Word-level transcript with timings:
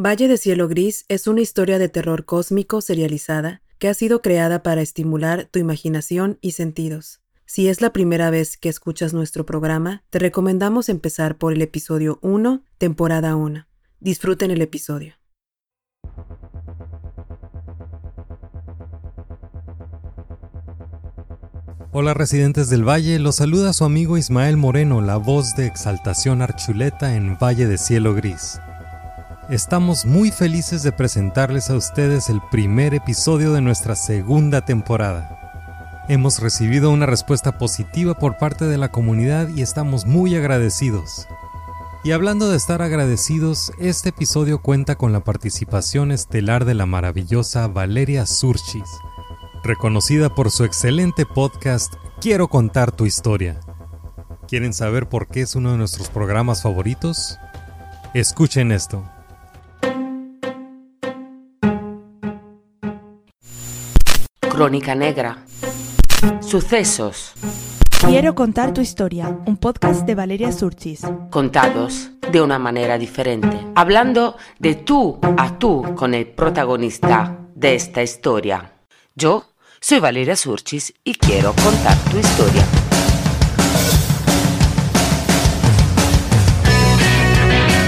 Valle 0.00 0.28
de 0.28 0.38
Cielo 0.38 0.68
Gris 0.68 1.04
es 1.08 1.26
una 1.26 1.40
historia 1.40 1.80
de 1.80 1.88
terror 1.88 2.24
cósmico 2.24 2.80
serializada 2.80 3.62
que 3.80 3.88
ha 3.88 3.94
sido 3.94 4.22
creada 4.22 4.62
para 4.62 4.80
estimular 4.80 5.46
tu 5.50 5.58
imaginación 5.58 6.38
y 6.40 6.52
sentidos. 6.52 7.20
Si 7.46 7.66
es 7.66 7.80
la 7.80 7.92
primera 7.92 8.30
vez 8.30 8.56
que 8.56 8.68
escuchas 8.68 9.12
nuestro 9.12 9.44
programa, 9.44 10.04
te 10.10 10.20
recomendamos 10.20 10.88
empezar 10.88 11.36
por 11.36 11.52
el 11.52 11.62
episodio 11.62 12.20
1, 12.22 12.62
temporada 12.78 13.34
1. 13.34 13.66
Disfruten 13.98 14.52
el 14.52 14.62
episodio. 14.62 15.14
Hola 21.90 22.14
residentes 22.14 22.70
del 22.70 22.88
Valle, 22.88 23.18
los 23.18 23.34
saluda 23.34 23.72
su 23.72 23.84
amigo 23.84 24.16
Ismael 24.16 24.58
Moreno, 24.58 25.00
la 25.00 25.16
voz 25.16 25.56
de 25.56 25.66
Exaltación 25.66 26.40
Archuleta 26.40 27.16
en 27.16 27.36
Valle 27.36 27.66
de 27.66 27.78
Cielo 27.78 28.14
Gris. 28.14 28.60
Estamos 29.48 30.04
muy 30.04 30.30
felices 30.30 30.82
de 30.82 30.92
presentarles 30.92 31.70
a 31.70 31.74
ustedes 31.74 32.28
el 32.28 32.42
primer 32.50 32.92
episodio 32.92 33.54
de 33.54 33.62
nuestra 33.62 33.96
segunda 33.96 34.66
temporada. 34.66 36.04
Hemos 36.10 36.40
recibido 36.40 36.90
una 36.90 37.06
respuesta 37.06 37.56
positiva 37.56 38.12
por 38.12 38.36
parte 38.36 38.66
de 38.66 38.76
la 38.76 38.90
comunidad 38.90 39.48
y 39.48 39.62
estamos 39.62 40.04
muy 40.04 40.36
agradecidos. 40.36 41.26
Y 42.04 42.12
hablando 42.12 42.50
de 42.50 42.58
estar 42.58 42.82
agradecidos, 42.82 43.72
este 43.78 44.10
episodio 44.10 44.60
cuenta 44.60 44.96
con 44.96 45.14
la 45.14 45.24
participación 45.24 46.12
estelar 46.12 46.66
de 46.66 46.74
la 46.74 46.84
maravillosa 46.84 47.68
Valeria 47.68 48.26
Surchis, 48.26 48.90
reconocida 49.64 50.34
por 50.34 50.50
su 50.50 50.64
excelente 50.64 51.24
podcast 51.24 51.94
Quiero 52.20 52.48
contar 52.48 52.92
tu 52.92 53.06
historia. 53.06 53.60
¿Quieren 54.46 54.74
saber 54.74 55.08
por 55.08 55.26
qué 55.26 55.40
es 55.40 55.54
uno 55.54 55.72
de 55.72 55.78
nuestros 55.78 56.10
programas 56.10 56.62
favoritos? 56.62 57.38
Escuchen 58.12 58.72
esto. 58.72 59.02
Crónica 64.58 64.96
Negra. 64.96 65.44
Sucesos. 66.40 67.32
Quiero 68.04 68.34
contar 68.34 68.74
tu 68.74 68.80
historia, 68.80 69.38
un 69.46 69.56
podcast 69.56 70.04
de 70.04 70.16
Valeria 70.16 70.50
Surchis. 70.50 71.02
Contados 71.30 72.10
de 72.32 72.42
una 72.42 72.58
manera 72.58 72.98
diferente. 72.98 73.56
Hablando 73.76 74.36
de 74.58 74.74
tú 74.74 75.20
a 75.22 75.60
tú 75.60 75.94
con 75.94 76.12
el 76.12 76.26
protagonista 76.26 77.38
de 77.54 77.76
esta 77.76 78.02
historia. 78.02 78.72
Yo 79.14 79.44
soy 79.80 80.00
Valeria 80.00 80.34
Surchis 80.34 80.92
y 81.04 81.14
quiero 81.14 81.52
contar 81.52 81.96
tu 82.10 82.18
historia. 82.18 82.64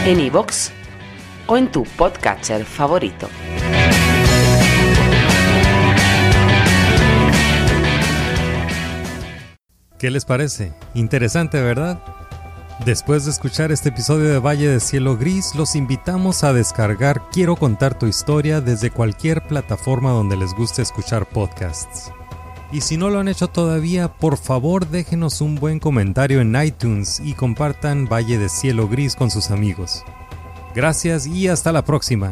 En 0.06 0.20
iVoox 0.20 0.70
o 1.48 1.56
en 1.56 1.72
tu 1.72 1.82
podcatcher 1.82 2.64
favorito. 2.64 3.28
¿Qué 10.00 10.10
les 10.10 10.24
parece? 10.24 10.72
Interesante, 10.94 11.60
¿verdad? 11.60 12.02
Después 12.86 13.26
de 13.26 13.32
escuchar 13.32 13.70
este 13.70 13.90
episodio 13.90 14.30
de 14.30 14.38
Valle 14.38 14.66
de 14.66 14.80
Cielo 14.80 15.18
Gris, 15.18 15.54
los 15.54 15.76
invitamos 15.76 16.42
a 16.42 16.54
descargar 16.54 17.24
Quiero 17.30 17.54
contar 17.54 17.98
tu 17.98 18.06
historia 18.06 18.62
desde 18.62 18.90
cualquier 18.90 19.46
plataforma 19.46 20.12
donde 20.12 20.38
les 20.38 20.54
guste 20.54 20.80
escuchar 20.80 21.28
podcasts. 21.28 22.10
Y 22.72 22.80
si 22.80 22.96
no 22.96 23.10
lo 23.10 23.20
han 23.20 23.28
hecho 23.28 23.48
todavía, 23.48 24.08
por 24.08 24.38
favor 24.38 24.88
déjenos 24.88 25.42
un 25.42 25.56
buen 25.56 25.78
comentario 25.78 26.40
en 26.40 26.56
iTunes 26.56 27.20
y 27.22 27.34
compartan 27.34 28.08
Valle 28.08 28.38
de 28.38 28.48
Cielo 28.48 28.88
Gris 28.88 29.14
con 29.14 29.30
sus 29.30 29.50
amigos. 29.50 30.02
Gracias 30.74 31.26
y 31.26 31.48
hasta 31.48 31.72
la 31.72 31.84
próxima. 31.84 32.30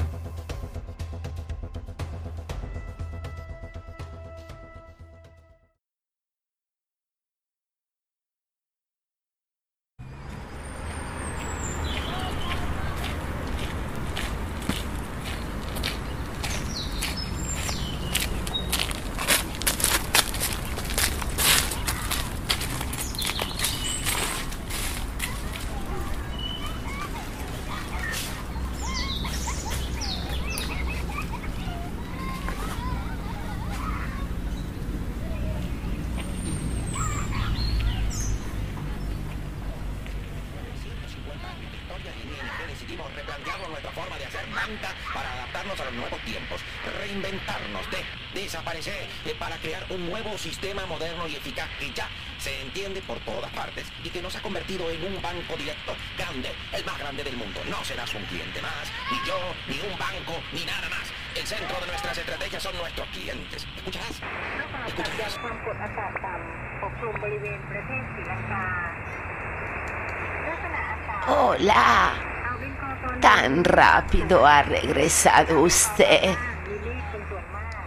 tan 73.21 73.65
rápido 73.65 74.47
ha 74.47 74.63
regresado 74.63 75.63
usted. 75.63 76.35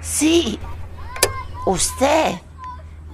Sí, 0.02 0.60
usted. 1.66 2.36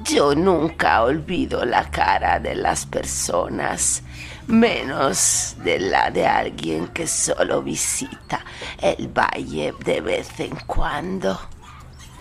Yo 0.03 0.35
nunca 0.35 1.03
olvido 1.03 1.65
la 1.65 1.89
cara 1.89 2.39
de 2.39 2.55
las 2.55 2.85
personas, 2.85 4.03
menos 4.45 5.55
de 5.63 5.79
la 5.79 6.11
de 6.11 6.25
alguien 6.25 6.87
que 6.89 7.07
solo 7.07 7.61
visita 7.61 8.45
el 8.79 9.07
valle 9.09 9.73
de 9.83 10.01
vez 10.01 10.39
en 10.39 10.55
cuando. 10.67 11.37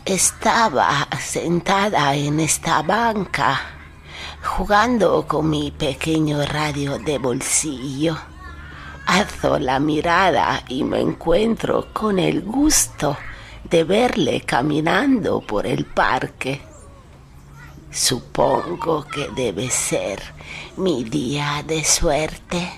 Estaba 0.05 1.07
sentada 1.21 2.15
en 2.15 2.41
esta 2.41 2.83
banca, 2.83 3.61
jugando 4.43 5.27
con 5.27 5.51
mi 5.51 5.71
pequeño 5.71 6.45
radio 6.47 6.99
de 6.99 7.19
bolsillo 7.19 8.17
Alzo 9.07 9.61
la 9.61 9.79
mirada 9.79 10.65
y 10.69 10.83
me 10.83 11.01
encuentro 11.01 11.93
con 11.93 12.19
el 12.19 12.43
gusto 12.43 13.17
de 13.63 13.85
verle 13.85 14.41
caminando 14.41 15.41
por 15.41 15.65
el 15.65 15.85
parque. 15.85 16.61
Supongo 17.91 19.07
que 19.07 19.29
debe 19.29 19.71
ser 19.71 20.21
mi 20.77 21.05
día 21.05 21.63
de 21.65 21.85
suerte. 21.85 22.69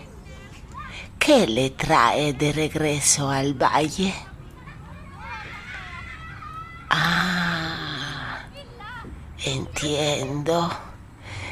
¿Qué 1.18 1.46
le 1.46 1.70
trae 1.70 2.34
de 2.34 2.52
regreso 2.52 3.30
al 3.30 3.54
valle? 3.54 4.14
Ah, 6.90 8.40
entiendo. 9.44 10.70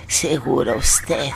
Seguro 0.06 0.76
usted 0.76 1.32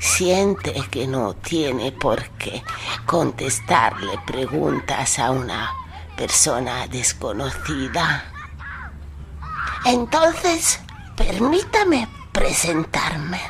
siente 0.00 0.74
que 0.90 1.06
no 1.06 1.34
tiene 1.34 1.92
por 1.92 2.28
qué 2.30 2.62
contestarle 3.06 4.18
preguntas 4.26 5.18
a 5.18 5.30
una 5.30 5.70
persona 6.16 6.86
desconocida. 6.86 8.24
Entonces, 9.84 10.80
permítame 11.16 12.08
presentarme. 12.32 13.40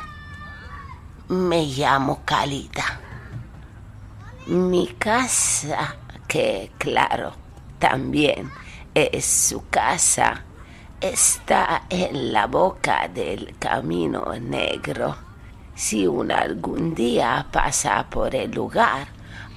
Me 1.29 1.65
llamo 1.65 2.21
Calida. 2.25 2.99
Mi 4.47 4.87
casa, 4.87 5.95
que 6.27 6.71
claro, 6.77 7.33
también 7.79 8.51
es 8.93 9.25
su 9.25 9.67
casa, 9.69 10.45
está 11.01 11.83
en 11.89 12.31
la 12.31 12.47
boca 12.47 13.07
del 13.07 13.55
camino 13.59 14.33
negro. 14.39 15.26
Si 15.77 16.07
uno 16.07 16.33
algún 16.35 16.95
día 16.95 17.45
pasa 17.51 18.09
por 18.09 18.33
el 18.33 18.49
lugar, 18.49 19.09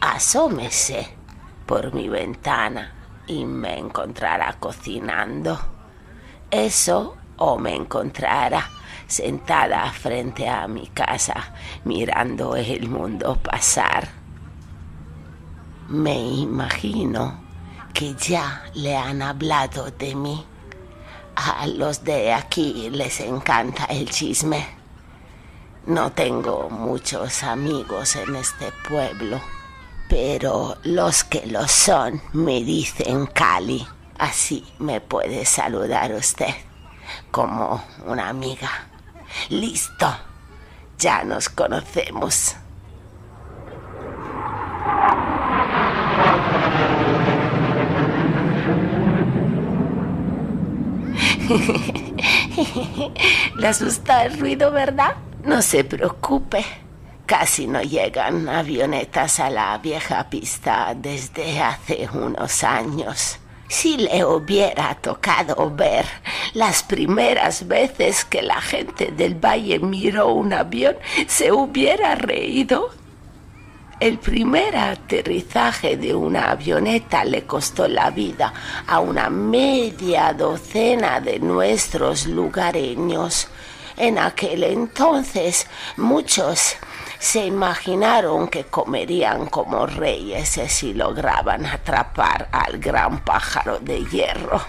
asómese 0.02 1.14
por 1.64 1.94
mi 1.94 2.10
ventana 2.10 2.92
y 3.26 3.46
me 3.46 3.78
encontrará 3.78 4.54
cocinando. 4.60 5.58
Eso 6.50 7.16
o 7.38 7.56
me 7.56 7.74
encontrará 7.74 8.68
sentada 9.06 9.90
frente 9.92 10.46
a 10.46 10.68
mi 10.68 10.88
casa 10.88 11.54
mirando 11.84 12.54
el 12.54 12.86
mundo 12.86 13.38
pasar. 13.42 14.06
Me 15.88 16.20
imagino 16.20 17.40
que 17.94 18.14
ya 18.14 18.64
le 18.74 18.94
han 18.94 19.22
hablado 19.22 19.90
de 19.90 20.14
mí. 20.14 20.44
A 21.34 21.66
los 21.66 22.04
de 22.04 22.34
aquí 22.34 22.90
les 22.90 23.20
encanta 23.20 23.86
el 23.86 24.10
chisme. 24.10 24.79
No 25.86 26.12
tengo 26.12 26.68
muchos 26.68 27.42
amigos 27.42 28.14
en 28.14 28.36
este 28.36 28.70
pueblo, 28.86 29.40
pero 30.10 30.76
los 30.82 31.24
que 31.24 31.46
lo 31.46 31.66
son 31.66 32.20
me 32.34 32.62
dicen 32.62 33.24
Cali. 33.26 33.86
Así 34.18 34.62
me 34.78 35.00
puede 35.00 35.46
saludar 35.46 36.12
usted 36.12 36.54
como 37.30 37.82
una 38.04 38.28
amiga. 38.28 38.68
Listo, 39.48 40.06
ya 40.98 41.24
nos 41.24 41.48
conocemos. 41.48 42.56
Le 53.56 53.66
asusta 53.66 54.26
el 54.26 54.38
ruido, 54.38 54.70
¿verdad? 54.70 55.16
No 55.44 55.62
se 55.62 55.84
preocupe. 55.84 56.64
Casi 57.24 57.66
no 57.66 57.80
llegan 57.80 58.48
avionetas 58.48 59.40
a 59.40 59.48
la 59.48 59.78
vieja 59.78 60.28
pista 60.28 60.94
desde 60.94 61.60
hace 61.60 62.08
unos 62.12 62.64
años. 62.64 63.38
Si 63.68 63.96
le 63.96 64.24
hubiera 64.24 64.96
tocado 64.96 65.70
ver 65.70 66.04
las 66.54 66.82
primeras 66.82 67.68
veces 67.68 68.24
que 68.24 68.42
la 68.42 68.60
gente 68.60 69.12
del 69.12 69.36
valle 69.36 69.78
miró 69.78 70.32
un 70.32 70.52
avión, 70.52 70.96
se 71.28 71.52
hubiera 71.52 72.16
reído. 72.16 72.90
El 74.00 74.18
primer 74.18 74.76
aterrizaje 74.76 75.96
de 75.96 76.14
una 76.14 76.50
avioneta 76.50 77.24
le 77.24 77.44
costó 77.44 77.86
la 77.86 78.10
vida 78.10 78.52
a 78.86 78.98
una 78.98 79.30
media 79.30 80.32
docena 80.32 81.20
de 81.20 81.38
nuestros 81.38 82.26
lugareños. 82.26 83.48
En 83.96 84.18
aquel 84.18 84.64
entonces 84.64 85.66
muchos 85.96 86.76
se 87.18 87.44
imaginaron 87.44 88.48
que 88.48 88.64
comerían 88.64 89.46
como 89.46 89.86
reyes 89.86 90.58
si 90.68 90.94
lograban 90.94 91.66
atrapar 91.66 92.48
al 92.50 92.78
gran 92.78 93.22
pájaro 93.24 93.78
de 93.78 94.04
hierro. 94.06 94.60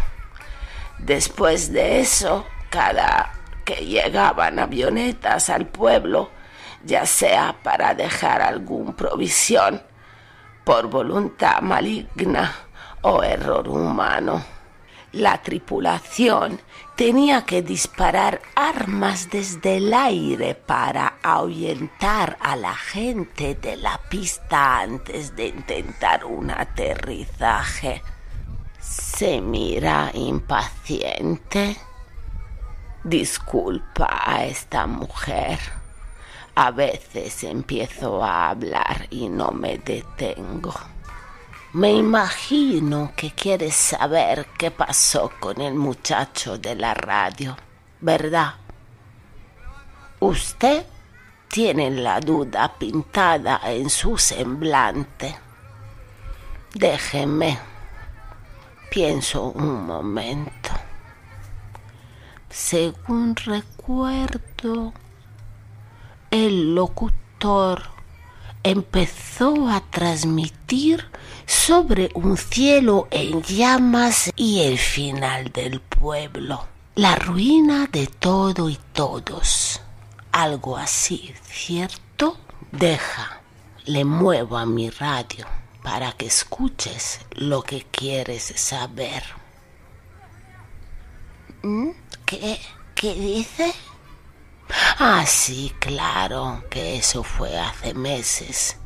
Después 0.99 1.71
de 1.71 2.01
eso, 2.01 2.45
cada 2.69 3.31
que 3.63 3.75
llegaban 3.85 4.59
avionetas 4.59 5.49
al 5.49 5.65
pueblo, 5.67 6.29
ya 6.83 7.05
sea 7.05 7.55
para 7.63 7.93
dejar 7.93 8.41
alguna 8.41 8.95
provisión 8.95 9.81
por 10.63 10.87
voluntad 10.87 11.61
maligna 11.61 12.53
o 13.01 13.23
error 13.23 13.67
humano, 13.67 14.43
la 15.11 15.41
tripulación 15.41 16.61
tenía 16.95 17.45
que 17.45 17.61
disparar 17.61 18.41
armas 18.55 19.29
desde 19.29 19.77
el 19.77 19.93
aire 19.93 20.55
para 20.55 21.17
ahuyentar 21.21 22.37
a 22.39 22.55
la 22.55 22.75
gente 22.75 23.55
de 23.55 23.75
la 23.75 23.99
pista 24.09 24.79
antes 24.79 25.35
de 25.35 25.47
intentar 25.47 26.25
un 26.25 26.51
aterrizaje. 26.51 28.01
Se 28.79 29.41
mira 29.41 30.11
impaciente. 30.13 31.75
Disculpa 33.03 34.23
a 34.25 34.45
esta 34.45 34.87
mujer. 34.87 35.59
A 36.55 36.71
veces 36.71 37.43
empiezo 37.43 38.23
a 38.23 38.49
hablar 38.49 39.07
y 39.09 39.27
no 39.29 39.51
me 39.51 39.77
detengo. 39.77 40.73
Me 41.73 41.93
imagino 41.93 43.13
que 43.15 43.31
quieres 43.31 43.75
saber 43.75 44.45
qué 44.57 44.71
pasó 44.71 45.31
con 45.39 45.61
el 45.61 45.73
muchacho 45.73 46.57
de 46.57 46.75
la 46.75 46.93
radio, 46.93 47.55
¿verdad? 48.01 48.55
Usted 50.19 50.85
tiene 51.47 51.89
la 51.89 52.19
duda 52.19 52.77
pintada 52.77 53.61
en 53.63 53.89
su 53.89 54.17
semblante. 54.17 55.33
Déjeme. 56.73 57.57
Pienso 58.89 59.45
un 59.45 59.85
momento. 59.85 60.71
Según 62.49 63.33
recuerdo, 63.37 64.91
el 66.31 66.75
locutor 66.75 68.00
empezó 68.63 69.69
a 69.69 69.81
transmitir 69.89 71.05
sobre 71.45 72.09
un 72.13 72.37
cielo 72.37 73.07
en 73.11 73.41
llamas 73.43 74.31
y 74.35 74.61
el 74.61 74.77
final 74.77 75.51
del 75.51 75.79
pueblo, 75.81 76.65
la 76.95 77.15
ruina 77.15 77.87
de 77.91 78.07
todo 78.07 78.69
y 78.69 78.79
todos. 78.93 79.81
Algo 80.31 80.77
así, 80.77 81.33
¿cierto? 81.43 82.37
Deja, 82.71 83.41
le 83.85 84.05
muevo 84.05 84.57
a 84.57 84.65
mi 84.65 84.89
radio 84.89 85.45
para 85.83 86.13
que 86.13 86.27
escuches 86.27 87.19
lo 87.31 87.63
que 87.63 87.85
quieres 87.91 88.53
saber. 88.55 89.23
¿Mm? 91.63 91.89
¿Qué? 92.25 92.59
¿Qué 92.95 93.13
dice? 93.15 93.73
Ah, 94.99 95.25
sí, 95.25 95.73
claro, 95.79 96.63
que 96.69 96.97
eso 96.97 97.23
fue 97.23 97.57
hace 97.57 97.93
meses. 97.93 98.77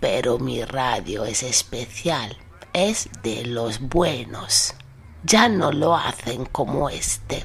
Pero 0.00 0.38
mi 0.38 0.64
radio 0.64 1.24
es 1.24 1.42
especial, 1.42 2.36
es 2.72 3.08
de 3.22 3.46
los 3.46 3.80
buenos. 3.80 4.74
Ya 5.22 5.48
no 5.48 5.72
lo 5.72 5.96
hacen 5.96 6.44
como 6.46 6.88
este. 6.88 7.44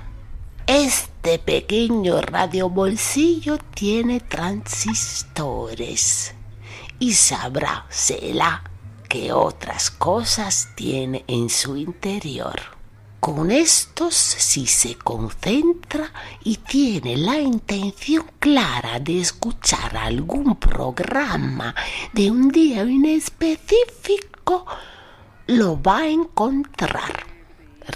Este 0.67 1.39
pequeño 1.39 2.21
radio 2.21 2.69
bolsillo 2.69 3.57
tiene 3.73 4.19
transistores 4.19 6.33
y 6.99 7.13
sabrá, 7.13 7.85
será, 7.89 8.63
que 9.09 9.33
otras 9.33 9.91
cosas 9.91 10.69
tiene 10.75 11.25
en 11.27 11.49
su 11.49 11.75
interior. 11.75 12.80
Con 13.21 13.51
estos, 13.51 14.15
si 14.15 14.65
se 14.65 14.95
concentra 14.95 16.11
y 16.43 16.57
tiene 16.57 17.17
la 17.17 17.37
intención 17.37 18.25
clara 18.39 18.99
de 18.99 19.21
escuchar 19.21 19.95
algún 19.95 20.55
programa 20.55 21.75
de 22.13 22.31
un 22.31 22.49
día 22.49 22.81
en 22.81 23.05
específico, 23.05 24.65
lo 25.45 25.79
va 25.79 25.99
a 25.99 26.07
encontrar. 26.07 27.27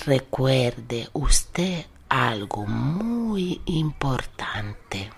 Recuerde 0.06 1.10
usted 1.14 1.88
algo 2.08 2.68
muy 2.68 3.62
importante. 3.66 5.10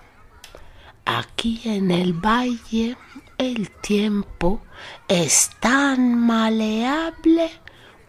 Aquí 1.04 1.60
en 1.66 1.90
el 1.90 2.14
valle 2.14 2.96
el 3.36 3.70
tiempo 3.82 4.62
es 5.06 5.50
tan 5.60 6.18
maleable 6.18 7.50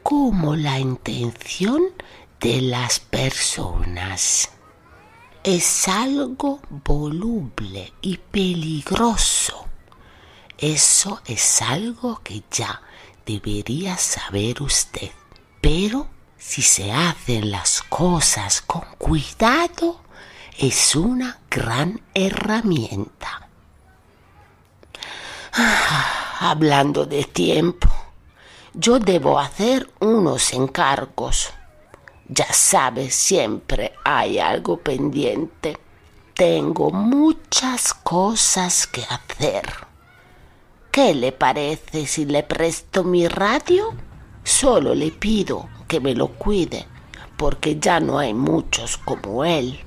como 0.03 0.56
la 0.56 0.79
intención 0.79 1.84
de 2.39 2.62
las 2.62 3.00
personas. 3.00 4.50
Es 5.44 5.88
algo 5.88 6.60
voluble 6.70 7.94
y 8.01 8.18
peligroso. 8.18 9.65
Eso 10.58 11.22
es 11.25 11.62
algo 11.62 12.22
que 12.24 12.44
ya 12.51 12.82
debería 13.25 13.98
saber 13.98 14.62
usted. 14.62 15.12
Pero 15.62 16.08
si 16.38 16.62
se 16.62 16.91
hacen 16.91 17.51
las 17.51 17.82
cosas 17.84 18.62
con 18.62 18.84
cuidado, 18.98 20.01
es 20.58 20.96
una 20.96 21.39
gran 21.50 22.01
herramienta. 22.13 23.48
Ah, 25.53 26.51
hablando 26.51 27.06
de 27.06 27.24
tiempo, 27.24 27.89
yo 28.79 28.98
debo 28.98 29.39
hacer 29.39 29.89
unos 30.00 30.53
encargos. 30.53 31.51
Ya 32.29 32.53
sabes, 32.53 33.13
siempre 33.13 33.91
hay 34.05 34.39
algo 34.39 34.77
pendiente. 34.77 35.77
Tengo 36.33 36.89
muchas 36.89 37.93
cosas 37.93 38.88
que 38.88 39.03
hacer. 39.03 39.65
¿Qué 40.91 41.13
le 41.13 41.33
parece 41.33 42.05
si 42.05 42.24
le 42.24 42.43
presto 42.43 43.03
mi 43.03 43.27
radio? 43.27 43.93
Solo 44.45 44.95
le 44.95 45.12
pido 45.12 45.67
que 45.89 46.00
me 46.00 46.15
lo 46.15 46.29
cuide, 46.29 46.88
porque 47.36 47.79
ya 47.79 48.00
no 48.00 48.17
hay 48.17 48.33
muchos 48.33 48.98
como 48.98 49.43
él. 49.43 49.77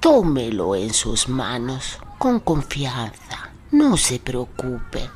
Tómelo 0.00 0.74
en 0.76 0.94
sus 0.94 1.28
manos 1.28 1.98
con 2.18 2.40
confianza. 2.40 3.50
No 3.70 3.98
se 3.98 4.18
preocupe. 4.18 5.10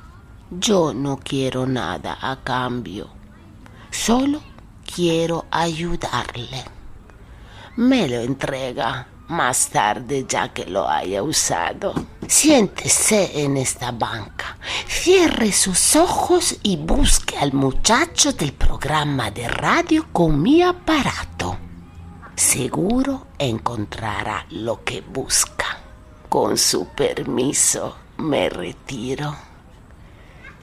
Yo 0.51 0.95
no 0.95 1.19
quiero 1.23 1.67
nada 1.67 2.17
a 2.23 2.37
cambio. 2.43 3.09
Solo 3.91 4.41
quiero 4.95 5.45
ayudarle. 5.51 6.65
Me 7.77 8.09
lo 8.09 8.17
entrega 8.17 9.07
más 9.29 9.69
tarde 9.69 10.25
ya 10.27 10.49
que 10.55 10.65
lo 10.65 10.89
haya 10.89 11.23
usado. 11.23 11.93
Siéntese 12.27 13.43
en 13.43 13.59
esta 13.59 13.93
banca, 13.93 14.57
cierre 14.87 15.53
sus 15.53 15.97
ojos 15.97 16.57
y 16.63 16.79
busque 16.79 17.37
al 17.37 17.53
muchacho 17.53 18.33
del 18.33 18.55
programa 18.55 19.31
de 19.31 19.49
radio 19.49 20.07
con 20.13 20.41
mi 20.41 20.63
aparato. 20.63 21.59
Seguro 22.35 23.27
encontrará 23.39 24.47
lo 24.49 24.83
que 24.83 25.03
busca. 25.03 25.79
Con 26.31 26.57
su 26.57 26.87
permiso, 26.89 27.97
me 28.17 28.49
retiro. 28.49 29.48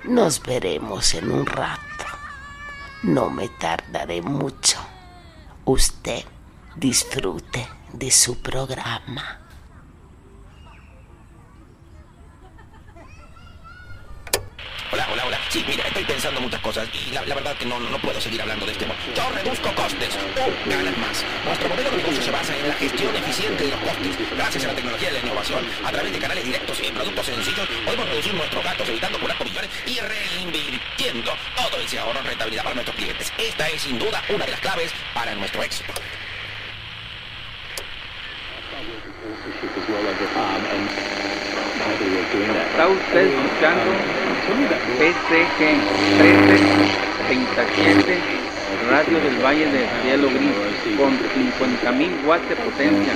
Nos 0.08 0.40
veremos 0.44 1.16
en 1.16 1.32
un 1.32 1.48
rato. 1.48 2.06
No 3.02 3.32
me 3.32 3.50
tardaré 3.50 4.22
mucho. 4.22 4.78
Usted 5.66 6.24
disfrute 6.76 7.68
de 7.92 8.12
su 8.12 8.40
programa. 8.40 9.45
Hola, 14.92 15.08
hola, 15.12 15.26
hola. 15.26 15.40
Sí, 15.50 15.66
mira, 15.68 15.84
estoy 15.88 16.04
pensando 16.04 16.40
muchas 16.40 16.62
cosas 16.62 16.88
y 16.94 17.12
la, 17.12 17.26
la 17.26 17.36
verdad 17.36 17.58
que 17.58 17.66
no, 17.66 17.80
no 17.80 17.98
puedo 18.00 18.22
seguir 18.22 18.42
hablando 18.42 18.66
de 18.66 18.72
este 18.72 18.86
modo. 18.86 18.98
Yo 19.16 19.30
reduzco 19.32 19.74
costes, 19.74 20.10
tú 20.10 20.70
ganas 20.70 20.98
más. 20.98 21.26
Nuestro 21.44 21.70
modelo 21.70 21.90
de 21.92 21.98
negocio 21.98 22.22
se 22.22 22.32
basa 22.32 22.56
en 22.56 22.70
la 22.70 22.76
gestión 22.76 23.16
eficiente 23.16 23.64
de 23.64 23.72
los 23.72 23.80
costes. 23.80 24.16
Gracias 24.38 24.64
a 24.64 24.68
la 24.68 24.76
tecnología 24.76 25.10
y 25.10 25.14
la 25.14 25.20
innovación, 25.20 25.66
a 25.84 25.92
través 25.92 26.12
de 26.12 26.20
canales 26.20 26.44
directos 26.46 26.80
y 26.84 26.92
productos 26.92 27.26
sencillos, 27.26 27.68
podemos 27.84 28.10
reducir 28.10 28.34
nuestros 28.36 28.64
gastos 28.64 28.90
evitando 28.90 29.20
cobrar 29.20 29.38
comisiones 29.38 29.70
y 29.88 30.00
reinvirtiendo 30.00 31.32
todo 31.56 31.82
ese 31.82 32.00
ahorro 32.00 32.20
en 32.20 32.26
rentabilidad 32.26 32.64
para 32.64 32.76
nuestros 32.76 32.96
clientes. 32.96 33.34
Esta 33.38 33.68
es 33.70 33.82
sin 33.82 33.98
duda 33.98 34.22
una 34.30 34.46
de 34.46 34.52
las 34.52 34.60
claves 34.60 34.92
para 35.14 35.34
nuestro 35.36 35.64
éxito. 35.64 35.94
Está 42.72 42.88
usted 42.88 43.28
escuchando 43.28 44.25
PCG 44.46 45.58
1337, 46.22 48.22
Radio 48.92 49.18
del 49.20 49.42
Valle 49.44 49.66
de 49.66 49.88
Cielo 50.04 50.30
Gris, 50.30 50.54
con 51.00 51.18
50.000 51.18 52.28
watts 52.28 52.48
de 52.50 52.56
potencia, 52.56 53.14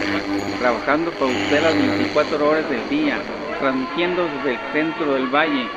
trabajando 0.57 1.12
para 1.12 1.27
usted 1.27 1.62
las 1.62 1.77
24 1.77 2.50
horas 2.50 2.67
del 2.71 2.89
día, 2.89 3.19
transmitiendo 3.59 4.25
desde 4.25 4.53
el 4.53 4.59
centro 4.74 5.13
del 5.13 5.27
valle, 5.27 5.67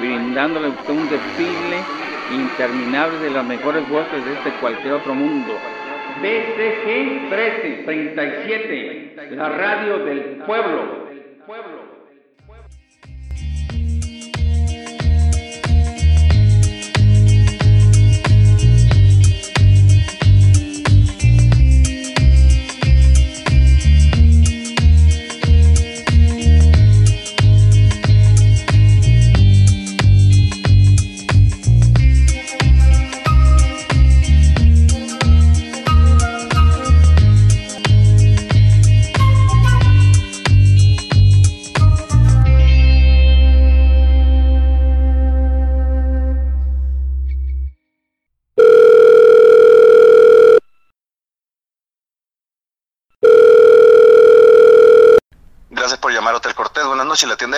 brindándole 0.00 0.66
a 0.66 0.70
usted 0.70 0.92
un 0.92 1.08
desfile 1.08 1.84
interminable 2.32 3.20
de 3.20 3.30
las 3.30 3.46
mejores 3.46 3.88
voces 3.88 4.24
de 4.24 4.32
este 4.32 4.50
cualquier 4.60 4.94
otro 4.94 5.14
mundo. 5.14 5.52
BCG 6.20 7.30
1337, 7.30 9.14
la 9.36 9.50
radio 9.50 9.98
del 9.98 10.42
pueblo. 10.44 11.06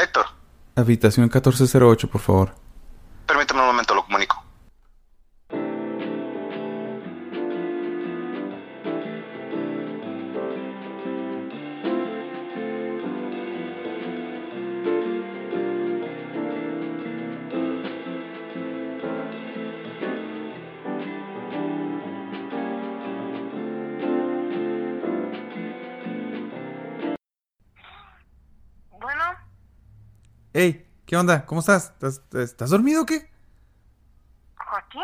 Héctor. 0.08 0.26
Habitación 0.74 1.24
1408, 1.24 2.08
por 2.08 2.20
favor. 2.20 2.54
¿Qué 31.08 31.16
onda? 31.16 31.46
¿Cómo 31.46 31.60
estás? 31.60 31.92
¿Estás, 32.00 32.22
estás 32.34 32.70
dormido 32.70 33.02
o 33.02 33.06
qué? 33.06 33.30
Joaquín. 34.56 35.02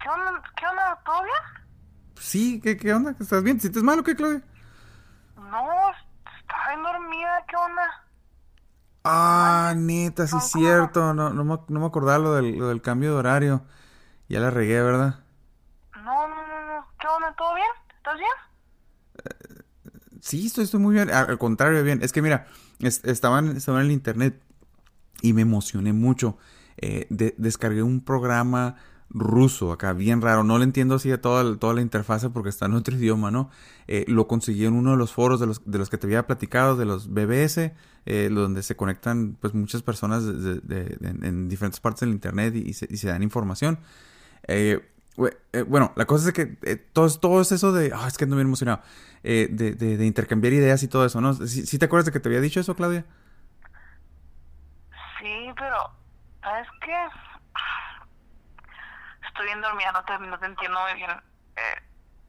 ¿Qué 0.00 0.08
onda? 0.08 0.42
¿Qué 0.56 0.66
onda? 0.66 1.00
¿Todo 1.04 1.22
bien? 1.22 1.36
Sí, 2.18 2.60
¿qué, 2.62 2.76
qué 2.76 2.92
onda? 2.94 3.16
¿Estás 3.18 3.42
bien? 3.42 3.56
¿Te 3.56 3.62
sientes 3.62 3.82
mal 3.82 3.98
o 3.98 4.04
qué, 4.04 4.14
Claudia? 4.14 4.42
No, 5.36 5.90
estaba 6.38 6.68
bien 6.68 6.82
dormida. 6.84 7.44
¿Qué 7.48 7.56
onda? 7.56 8.06
Ah, 9.04 9.72
neta, 9.76 10.26
sí 10.26 10.32
¿cómo, 10.32 10.44
es 10.44 10.50
cierto. 10.50 11.14
No, 11.14 11.30
no, 11.30 11.44
me, 11.44 11.58
no 11.68 11.80
me 11.80 11.86
acordaba 11.86 12.18
lo 12.18 12.34
del, 12.34 12.56
lo 12.58 12.68
del 12.68 12.82
cambio 12.82 13.10
de 13.12 13.16
horario. 13.16 13.64
Ya 14.28 14.40
la 14.40 14.50
regué, 14.50 14.82
¿verdad? 14.82 15.20
No, 15.94 16.26
no, 16.28 16.46
no, 16.46 16.66
no. 16.66 16.86
¿Qué 16.98 17.06
onda? 17.06 17.32
¿Todo 17.36 17.54
bien? 17.54 17.70
¿Estás 17.96 18.16
bien? 18.16 18.30
Sí, 20.30 20.46
estoy, 20.46 20.80
muy 20.80 20.94
bien. 20.94 21.10
Al 21.10 21.38
contrario, 21.38 21.82
bien. 21.82 22.00
Es 22.02 22.12
que 22.12 22.22
mira, 22.22 22.46
es- 22.78 23.04
estaban, 23.04 23.56
en 23.56 23.76
el 23.76 23.90
internet 23.90 24.40
y 25.22 25.32
me 25.34 25.42
emocioné 25.42 25.92
mucho. 25.92 26.38
Eh, 26.78 27.06
de- 27.10 27.34
descargué 27.38 27.82
un 27.82 28.00
programa 28.00 28.76
ruso 29.10 29.72
acá, 29.72 29.92
bien 29.92 30.22
raro. 30.22 30.44
No 30.44 30.58
le 30.58 30.64
entiendo 30.64 30.96
así 30.96 31.10
a 31.12 31.20
toda, 31.20 31.56
toda 31.58 31.74
la 31.74 31.82
interfase 31.82 32.30
porque 32.30 32.50
está 32.50 32.66
en 32.66 32.74
otro 32.74 32.96
idioma, 32.98 33.30
¿no? 33.30 33.50
Eh, 33.88 34.04
lo 34.08 34.28
conseguí 34.28 34.66
en 34.66 34.74
uno 34.74 34.92
de 34.92 34.96
los 34.98 35.12
foros 35.12 35.40
de 35.40 35.46
los, 35.48 35.62
de 35.66 35.78
los 35.78 35.90
que 35.90 35.98
te 35.98 36.06
había 36.06 36.26
platicado, 36.26 36.76
de 36.76 36.86
los 36.86 37.08
BBS, 37.12 37.74
eh, 38.06 38.30
donde 38.32 38.62
se 38.62 38.76
conectan 38.76 39.36
pues 39.40 39.54
muchas 39.54 39.82
personas 39.82 40.24
en 40.24 41.48
diferentes 41.48 41.80
partes 41.80 42.00
del 42.02 42.10
internet 42.10 42.54
y, 42.56 42.70
y 42.70 42.72
se, 42.74 42.86
y 42.90 42.96
se 42.98 43.08
dan 43.08 43.22
información. 43.22 43.78
Eh, 44.48 44.80
eh, 45.52 45.62
bueno, 45.62 45.92
la 45.96 46.06
cosa 46.06 46.28
es 46.28 46.34
que 46.34 46.56
eh, 46.62 46.76
todo, 46.76 47.08
todo 47.18 47.40
es 47.40 47.52
eso 47.52 47.72
de... 47.72 47.92
ah, 47.94 48.06
es 48.06 48.16
que 48.16 48.24
ando 48.24 48.36
bien 48.36 48.46
emocionado. 48.46 48.82
eh, 49.22 49.48
de, 49.50 50.06
intercambiar 50.06 50.52
ideas 50.52 50.82
y 50.82 50.88
todo 50.88 51.04
eso, 51.04 51.20
¿no? 51.20 51.34
¿Sí, 51.34 51.78
te 51.78 51.84
acuerdas 51.84 52.06
de 52.06 52.12
que 52.12 52.20
te 52.20 52.28
había 52.28 52.40
dicho 52.40 52.60
eso, 52.60 52.74
Claudia? 52.74 53.04
Sí, 55.18 55.52
pero... 55.56 55.90
¿Sabes 56.42 56.68
qué? 56.80 56.96
Estoy 59.26 59.46
bien 59.46 59.60
dormida. 59.60 59.92
No 59.92 60.02
te, 60.04 60.18
no 60.18 60.38
te 60.38 60.46
entiendo 60.46 60.80
muy 60.80 60.94
bien. 60.94 61.10
Eh, 61.10 61.82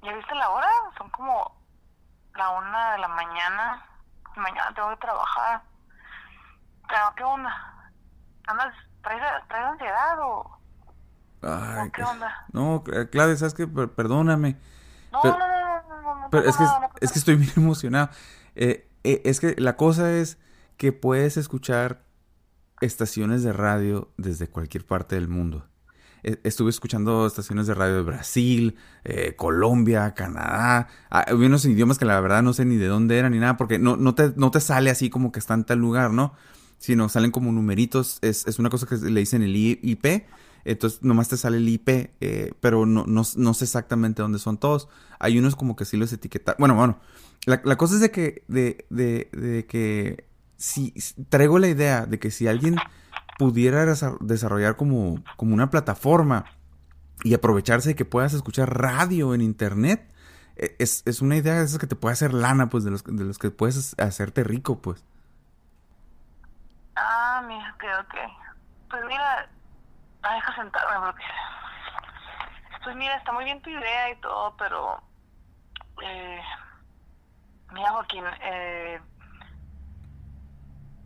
¿Ya 0.03 0.13
viste 0.13 0.35
la 0.35 0.50
hora? 0.50 0.69
Son 0.97 1.09
como 1.11 1.55
la 2.35 2.50
una 2.50 2.91
de 2.93 2.97
la 2.97 3.07
mañana. 3.07 3.85
Mañana 4.35 4.73
tengo 4.75 4.89
que 4.89 4.97
trabajar. 4.97 5.61
¿qué 7.15 7.23
onda? 7.23 7.91
¿Andas... 8.47 8.73
¿Traes, 9.01 9.47
traes 9.47 9.65
ansiedad 9.65 10.19
o...? 10.19 10.60
Ay, 11.41 11.89
¿Qué 11.93 12.03
onda? 12.03 12.45
No, 12.53 12.83
eh, 12.93 13.07
Claudia, 13.12 13.36
¿sabes 13.36 13.53
qué? 13.53 13.67
Per- 13.67 13.89
perdóname. 13.89 14.57
No, 15.12 15.19
Pero- 15.24 15.38
no, 15.39 15.48
no, 15.48 16.01
no, 16.01 16.21
no, 16.21 16.29
Pero 16.29 16.50
es 16.50 16.55
que, 16.57 16.63
es 17.01 17.12
que 17.12 17.19
estoy 17.19 17.36
bien 17.36 17.51
emocionado. 17.57 18.10
Eh, 18.55 18.88
eh, 19.03 19.21
es 19.25 19.39
que 19.39 19.55
la 19.57 19.75
cosa 19.77 20.12
es 20.13 20.38
que 20.77 20.91
puedes 20.93 21.38
escuchar 21.38 22.03
estaciones 22.81 23.43
de 23.43 23.53
radio 23.53 24.12
desde 24.17 24.48
cualquier 24.48 24.86
parte 24.86 25.15
del 25.15 25.27
mundo. 25.27 25.67
Eh, 26.24 26.39
Estuve 26.43 26.69
escuchando 26.69 27.25
estaciones 27.25 27.65
de 27.67 27.74
radio 27.74 27.95
de 27.95 28.01
Brasil, 28.03 28.77
eh, 29.03 29.36
Colombia, 29.36 30.13
Canadá. 30.13 30.88
Ah, 31.10 31.25
Había 31.27 31.48
unos 31.48 31.65
idiomas 31.65 31.98
que 31.98 32.05
la 32.05 32.19
verdad 32.21 32.43
no 32.43 32.53
sé 32.53 32.65
ni 32.65 32.77
de 32.77 32.88
dónde 32.88 33.17
eran 33.17 33.31
ni 33.31 33.39
nada, 33.39 33.57
porque 33.57 33.79
no, 33.79 33.98
no, 33.98 34.13
te, 34.15 34.33
no 34.36 34.51
te 34.51 34.60
sale 34.60 34.89
así 34.91 35.10
como 35.10 35.31
que 35.31 35.39
está 35.39 35.53
en 35.55 35.63
tal 35.63 35.79
lugar, 35.79 36.12
¿no? 36.12 36.33
Sino 36.77 37.10
salen 37.10 37.31
como 37.31 37.51
numeritos. 37.51 38.19
Es, 38.21 38.45
es 38.48 38.57
una 38.60 38.69
cosa 38.69 38.86
que 38.88 38.95
le 38.98 39.19
dicen 39.19 39.41
el 39.43 39.55
IP. 39.55 40.25
Entonces 40.65 41.03
nomás 41.03 41.29
te 41.29 41.37
sale 41.37 41.57
el 41.57 41.67
IP, 41.69 42.13
eh, 42.21 42.53
pero 42.59 42.85
no, 42.85 43.05
no, 43.07 43.23
no 43.35 43.53
sé 43.53 43.65
exactamente 43.65 44.21
dónde 44.21 44.39
son 44.39 44.57
todos. 44.57 44.87
Hay 45.19 45.37
unos 45.39 45.55
como 45.55 45.75
que 45.75 45.85
sí 45.85 45.97
los 45.97 46.13
etiquetan. 46.13 46.55
Bueno, 46.59 46.75
bueno. 46.75 46.99
La, 47.45 47.61
la 47.65 47.75
cosa 47.77 47.95
es 47.95 48.01
de 48.01 48.11
que, 48.11 48.43
de, 48.47 48.85
de, 48.89 49.29
de 49.33 49.65
que 49.65 50.25
si 50.57 50.93
traigo 51.29 51.57
la 51.59 51.67
idea 51.69 52.05
de 52.05 52.19
que 52.19 52.29
si 52.31 52.47
alguien 52.47 52.83
pudiera 53.37 53.83
desa- 53.85 54.17
desarrollar 54.19 54.75
como, 54.77 55.23
como 55.35 55.53
una 55.55 55.71
plataforma 55.71 56.51
y 57.23 57.33
aprovecharse 57.33 57.89
de 57.89 57.95
que 57.95 58.05
puedas 58.05 58.33
escuchar 58.33 58.77
radio 58.79 59.33
en 59.33 59.41
internet, 59.41 60.07
e, 60.55 60.75
es, 60.79 61.03
es 61.05 61.21
una 61.21 61.37
idea 61.37 61.55
de 61.59 61.65
esas 61.65 61.79
que 61.79 61.87
te 61.87 61.95
puede 61.95 62.13
hacer 62.13 62.33
lana, 62.33 62.69
pues, 62.69 62.83
de 62.83 62.91
los, 62.91 63.03
de 63.03 63.23
los 63.25 63.39
que 63.39 63.51
puedes 63.51 63.95
hacerte 63.99 64.43
rico, 64.43 64.81
pues. 64.81 65.03
Ah, 66.95 67.43
mira, 67.47 67.73
ok, 67.75 67.83
ok. 68.05 68.15
Pues 68.89 69.03
mira, 69.07 69.49
ah, 70.23 70.35
deja 70.35 70.55
sentarme 70.55 71.07
porque... 71.07 71.23
Pues 72.83 72.95
mira, 72.95 73.15
está 73.15 73.31
muy 73.31 73.45
bien 73.45 73.61
tu 73.61 73.69
idea 73.69 74.09
y 74.09 74.15
todo, 74.21 74.55
pero... 74.57 75.01
Eh, 76.01 76.41
mira, 77.71 77.91
Joaquín, 77.91 78.25
eh, 78.41 78.99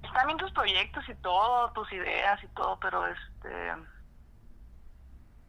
están 0.03 0.27
bien 0.27 0.37
tus 0.37 0.51
proyectos 0.53 1.07
y 1.09 1.15
todo, 1.15 1.71
tus 1.73 1.91
ideas 1.91 2.41
y 2.43 2.47
todo, 2.49 2.79
pero 2.79 3.05
este... 3.07 3.73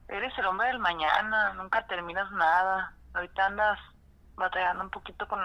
Eres 0.09 0.37
el 0.39 0.47
hombre 0.47 0.69
del 0.69 0.79
mañana, 0.79 1.53
nunca 1.55 1.87
terminas 1.87 2.31
nada. 2.33 2.95
Ahorita 3.15 3.47
andas 3.47 3.79
batallando 4.35 4.85
un 4.85 4.91
poquito 4.91 5.27
con... 5.29 5.41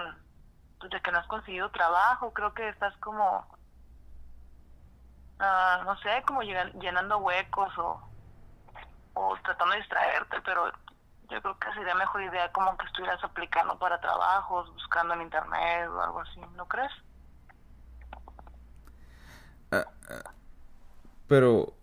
Desde 0.80 1.00
que 1.00 1.12
no 1.12 1.18
has 1.18 1.26
conseguido 1.28 1.70
trabajo, 1.70 2.32
creo 2.32 2.54
que 2.54 2.68
estás 2.68 2.96
como... 2.98 3.46
ah, 5.38 5.82
no 5.84 5.96
sé, 5.98 6.22
como 6.26 6.42
llenando 6.42 7.18
huecos 7.18 7.76
o, 7.78 8.11
o 9.14 9.36
tratando 9.44 9.72
de 9.74 9.80
distraerte, 9.80 10.40
pero 10.42 10.70
yo 11.30 11.40
creo 11.42 11.58
que 11.58 11.72
sería 11.74 11.94
mejor 11.94 12.22
idea 12.22 12.52
como 12.52 12.76
que 12.76 12.86
estuvieras 12.86 13.22
aplicando 13.24 13.78
para 13.78 14.00
trabajos, 14.00 14.70
buscando 14.74 15.14
en 15.14 15.22
internet 15.22 15.88
o 15.90 16.02
algo 16.02 16.20
así, 16.20 16.40
¿no 16.56 16.66
crees? 16.68 16.92
Ah, 19.70 19.86
ah, 20.10 20.30
pero, 21.28 21.74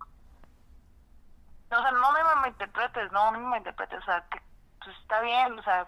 No, 1.71 1.77
o 1.79 1.81
sea, 1.81 1.91
no 1.91 2.12
me 2.12 2.24
malinterpretes, 2.24 3.12
no, 3.12 3.31
no 3.31 3.39
me 3.39 3.45
malinterpretes, 3.48 4.00
o 4.00 4.05
sea, 4.05 4.25
que 4.29 4.39
pues, 4.83 4.95
está 4.98 5.21
bien, 5.21 5.57
o 5.57 5.63
sea, 5.63 5.88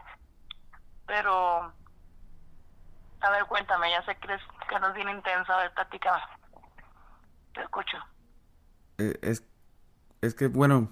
pero... 1.06 1.74
A 3.22 3.30
ver, 3.30 3.46
cuéntame, 3.46 3.92
ya 3.92 4.04
sé 4.06 4.16
que 4.18 4.28
eres, 4.34 4.42
que 4.68 4.76
eres 4.76 4.94
bien 4.94 5.10
intenso, 5.10 5.54
a 5.54 5.58
ver, 5.58 5.74
platícame. 5.74 6.22
Te 7.54 7.62
escucho. 7.62 7.98
eh, 8.98 9.18
es, 9.22 9.44
es 10.22 10.34
que, 10.36 10.48
bueno, 10.48 10.90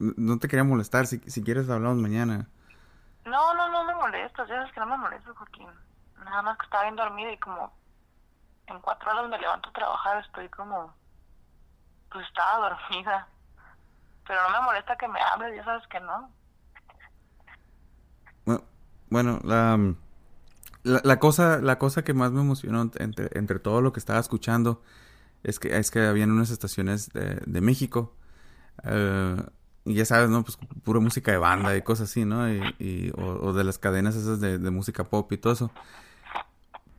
no 0.00 0.38
te 0.38 0.48
quería 0.48 0.64
molestar. 0.64 1.06
Si, 1.06 1.18
si 1.26 1.42
quieres, 1.44 1.70
hablamos 1.70 1.98
mañana. 1.98 2.48
No, 3.24 3.54
no, 3.54 3.68
no 3.70 3.84
me 3.84 3.94
molestas, 3.94 4.48
ya 4.48 4.56
sabes 4.56 4.72
que 4.72 4.80
no 4.80 4.86
me 4.86 4.96
molestas, 4.98 5.36
Joaquín. 5.36 5.68
Nada 6.24 6.42
más 6.42 6.58
que 6.58 6.64
estaba 6.66 6.84
bien 6.84 6.96
dormida 6.96 7.32
y 7.32 7.38
como 7.38 7.72
en 8.66 8.80
cuatro 8.80 9.10
horas 9.12 9.28
me 9.30 9.38
levanto 9.38 9.68
a 9.70 9.72
trabajar, 9.72 10.24
estoy 10.24 10.48
como... 10.50 10.94
Pues 12.10 12.26
estaba 12.28 12.70
dormida. 12.70 13.28
Pero 14.26 14.42
no 14.44 14.50
me 14.50 14.66
molesta 14.66 14.96
que 14.98 15.08
me 15.08 15.20
hables, 15.20 15.56
ya 15.56 15.64
sabes 15.64 15.86
que 15.88 16.00
no. 16.00 16.32
Bu- 18.46 18.64
Bueno, 19.10 19.40
la, 19.44 19.78
la, 20.84 21.00
la 21.04 21.18
cosa, 21.20 21.60
la 21.60 21.78
cosa 21.78 22.04
que 22.04 22.14
más 22.14 22.32
me 22.32 22.40
emocionó 22.40 22.82
entre, 22.98 23.30
entre 23.38 23.58
todo 23.60 23.80
lo 23.82 23.92
que 23.92 24.00
estaba 24.00 24.20
escuchando 24.20 24.82
es 25.44 25.58
que, 25.60 25.76
es 25.78 25.90
que 25.90 26.06
habían 26.06 26.32
unas 26.32 26.50
estaciones 26.50 27.10
de, 27.12 27.36
de 27.46 27.60
México. 27.62 28.16
eh, 28.84 29.36
y 29.84 29.94
ya 29.94 30.04
sabes, 30.04 30.28
¿no? 30.30 30.42
Pues 30.44 30.58
pura 30.82 31.00
música 31.00 31.30
de 31.32 31.38
banda 31.38 31.76
y 31.76 31.82
cosas 31.82 32.10
así, 32.10 32.24
¿no? 32.24 32.50
Y, 32.52 32.60
y- 32.78 33.12
o, 33.16 33.24
o 33.48 33.52
de 33.52 33.64
las 33.64 33.78
cadenas 33.78 34.14
esas 34.16 34.40
de, 34.40 34.58
de 34.58 34.70
música 34.70 35.04
pop 35.04 35.30
y 35.32 35.38
todo 35.38 35.52
eso. 35.52 35.70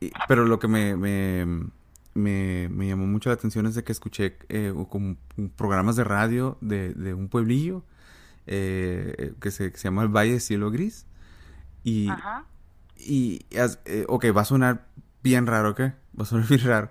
Y- 0.00 0.12
pero 0.28 0.44
lo 0.44 0.58
que 0.58 0.68
me, 0.68 0.96
me, 0.96 1.46
me, 2.14 2.68
me 2.70 2.88
llamó 2.88 3.06
mucho 3.06 3.28
la 3.30 3.34
atención 3.34 3.66
es 3.66 3.74
de 3.74 3.84
que 3.84 3.92
escuché 3.92 4.36
eh, 4.48 4.74
como 4.90 5.16
programas 5.56 5.96
de 5.96 6.04
radio 6.04 6.58
de, 6.60 6.92
de 6.94 7.14
un 7.14 7.28
pueblillo 7.28 7.84
eh, 8.46 9.34
que, 9.40 9.50
se, 9.52 9.70
que 9.70 9.78
se 9.78 9.84
llama 9.84 10.02
el 10.02 10.08
Valle 10.08 10.32
de 10.32 10.40
Cielo 10.40 10.70
Gris. 10.70 11.06
Y, 11.84 12.08
Ajá. 12.10 12.44
y 12.96 13.46
haz- 13.56 13.78
eh, 13.84 14.04
ok, 14.08 14.26
va 14.36 14.42
a 14.42 14.44
sonar 14.44 14.86
bien 15.22 15.46
raro, 15.46 15.70
¿ok? 15.70 15.80
Va 16.18 16.22
a 16.22 16.24
sonar 16.24 16.46
bien 16.48 16.64
raro. 16.64 16.90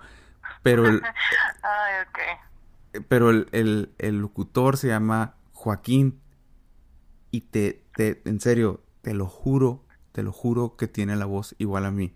Pero 0.64 0.88
el, 0.88 1.02
Ay, 1.64 2.06
ok. 2.08 3.04
pero 3.10 3.30
el, 3.30 3.48
el, 3.52 3.92
el 3.98 4.20
locutor 4.20 4.78
se 4.78 4.88
llama 4.88 5.36
Joaquín. 5.62 6.22
Y 7.30 7.42
te, 7.42 7.86
te, 7.96 8.22
en 8.26 8.42
serio, 8.42 8.84
te 9.02 9.14
lo 9.14 9.28
juro, 9.28 9.86
te 10.12 10.24
lo 10.24 10.32
juro 10.32 10.76
que 10.76 10.88
tiene 10.88 11.16
la 11.16 11.26
voz 11.26 11.56
igual 11.60 11.86
a 11.86 11.92
mí. 11.92 12.16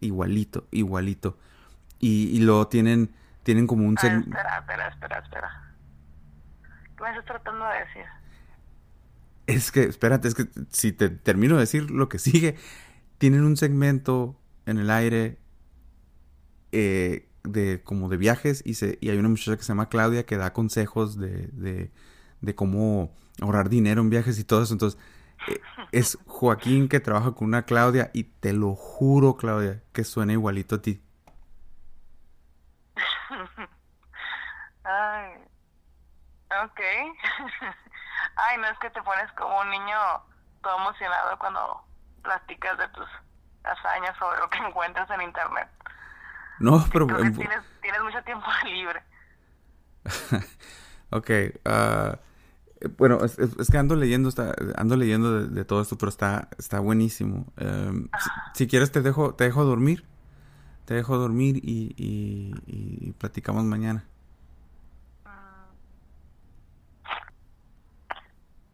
Igualito, 0.00 0.68
igualito. 0.70 1.38
Y, 1.98 2.28
y 2.36 2.40
luego 2.40 2.68
tienen, 2.68 3.14
tienen 3.42 3.66
como 3.66 3.86
un 3.86 3.96
Ay, 4.00 4.20
espera, 4.20 4.58
espera, 4.58 4.88
espera, 4.88 5.18
espera. 5.18 5.74
¿Qué 6.96 7.02
me 7.02 7.10
estás 7.10 7.24
tratando 7.24 7.64
de 7.64 7.78
decir? 7.78 8.04
Es 9.46 9.72
que, 9.72 9.84
espérate, 9.84 10.28
es 10.28 10.34
que 10.34 10.48
si 10.70 10.92
te 10.92 11.08
termino 11.08 11.54
de 11.54 11.60
decir 11.60 11.90
lo 11.90 12.08
que 12.08 12.18
sigue, 12.18 12.56
tienen 13.18 13.44
un 13.44 13.56
segmento 13.56 14.38
en 14.66 14.78
el 14.78 14.90
aire 14.90 15.38
eh, 16.72 17.28
de 17.44 17.82
como 17.82 18.08
de 18.08 18.18
viajes 18.18 18.62
y, 18.64 18.74
se, 18.74 18.98
y 19.00 19.08
hay 19.08 19.18
una 19.18 19.28
muchacha 19.28 19.56
que 19.56 19.62
se 19.62 19.68
llama 19.68 19.88
Claudia 19.88 20.26
que 20.26 20.36
da 20.36 20.52
consejos 20.52 21.18
de, 21.18 21.48
de, 21.52 21.92
de 22.40 22.54
cómo 22.54 23.10
ahorrar 23.40 23.68
dinero 23.68 24.00
en 24.00 24.10
viajes 24.10 24.38
y 24.38 24.44
todo 24.44 24.62
eso. 24.62 24.72
Entonces, 24.72 25.00
eh, 25.48 25.60
es 25.92 26.18
Joaquín 26.26 26.88
que 26.88 27.00
trabaja 27.00 27.32
con 27.32 27.48
una 27.48 27.62
Claudia 27.62 28.10
y 28.12 28.24
te 28.24 28.52
lo 28.52 28.74
juro, 28.74 29.36
Claudia, 29.36 29.82
que 29.92 30.04
suena 30.04 30.32
igualito 30.32 30.76
a 30.76 30.82
ti. 30.82 31.02
Ay, 34.84 35.32
ok. 36.64 36.80
Ay, 38.36 38.58
no 38.58 38.66
es 38.68 38.78
que 38.78 38.90
te 38.90 39.02
pones 39.02 39.30
como 39.32 39.60
un 39.60 39.70
niño 39.70 39.96
todo 40.62 40.78
emocionado 40.78 41.38
cuando 41.38 41.84
platicas 42.22 42.78
de 42.78 42.88
tus 42.88 43.08
hazañas 43.64 44.16
sobre 44.18 44.38
lo 44.40 44.48
que 44.48 44.58
encuentras 44.66 45.10
en 45.10 45.22
internet. 45.22 45.68
No, 46.58 46.84
pero... 46.92 47.06
Tienes, 47.06 47.62
tienes 47.82 48.02
mucho 48.02 48.22
tiempo 48.22 48.46
libre. 48.64 49.02
Ok, 51.10 51.30
eh, 51.30 52.16
bueno, 52.88 53.18
es, 53.24 53.36
que 53.70 53.78
ando 53.78 53.96
leyendo, 53.96 54.28
está, 54.28 54.54
ando 54.76 54.96
leyendo 54.96 55.40
de, 55.40 55.48
de 55.48 55.64
todo 55.64 55.80
esto, 55.80 55.96
pero 55.98 56.08
está, 56.08 56.48
está 56.58 56.80
buenísimo. 56.80 57.46
Em, 57.56 58.08
si, 58.18 58.30
si 58.54 58.66
quieres 58.66 58.92
te 58.92 59.02
dejo, 59.02 59.34
te 59.34 59.44
dejo 59.44 59.64
dormir, 59.64 60.04
te 60.84 60.94
dejo 60.94 61.16
dormir 61.18 61.56
y, 61.62 61.94
y, 61.96 62.54
y 62.66 63.12
platicamos 63.12 63.64
mañana. 63.64 64.04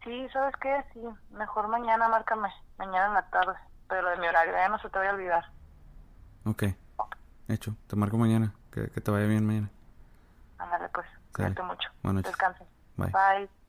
Sí, 0.03 0.27
¿sabes 0.33 0.53
qué? 0.61 0.83
Sí, 0.93 0.99
mejor 1.31 1.69
mañana 1.69 2.09
márcame, 2.09 2.49
mañana 2.77 3.07
en 3.07 3.13
la 3.13 3.29
tarde, 3.29 3.53
pero 3.87 4.09
de 4.09 4.17
mi 4.17 4.27
horario 4.27 4.53
ya 4.53 4.67
no 4.67 4.77
se 4.79 4.89
te 4.89 4.97
vaya 4.97 5.11
a 5.11 5.13
olvidar. 5.13 5.45
Ok, 6.45 6.63
hecho, 7.47 7.75
te 7.87 7.95
marco 7.95 8.17
mañana, 8.17 8.53
que, 8.71 8.89
que 8.89 9.01
te 9.01 9.11
vaya 9.11 9.27
bien 9.27 9.45
mañana. 9.45 9.69
Ándale 10.57 10.89
pues, 10.89 11.07
cuídate 11.33 11.61
mucho. 11.63 11.89
Buenas 12.03 12.23
noches. 12.23 12.31
Descansa. 12.31 12.65
Bye. 12.97 13.11
Bye. 13.11 13.62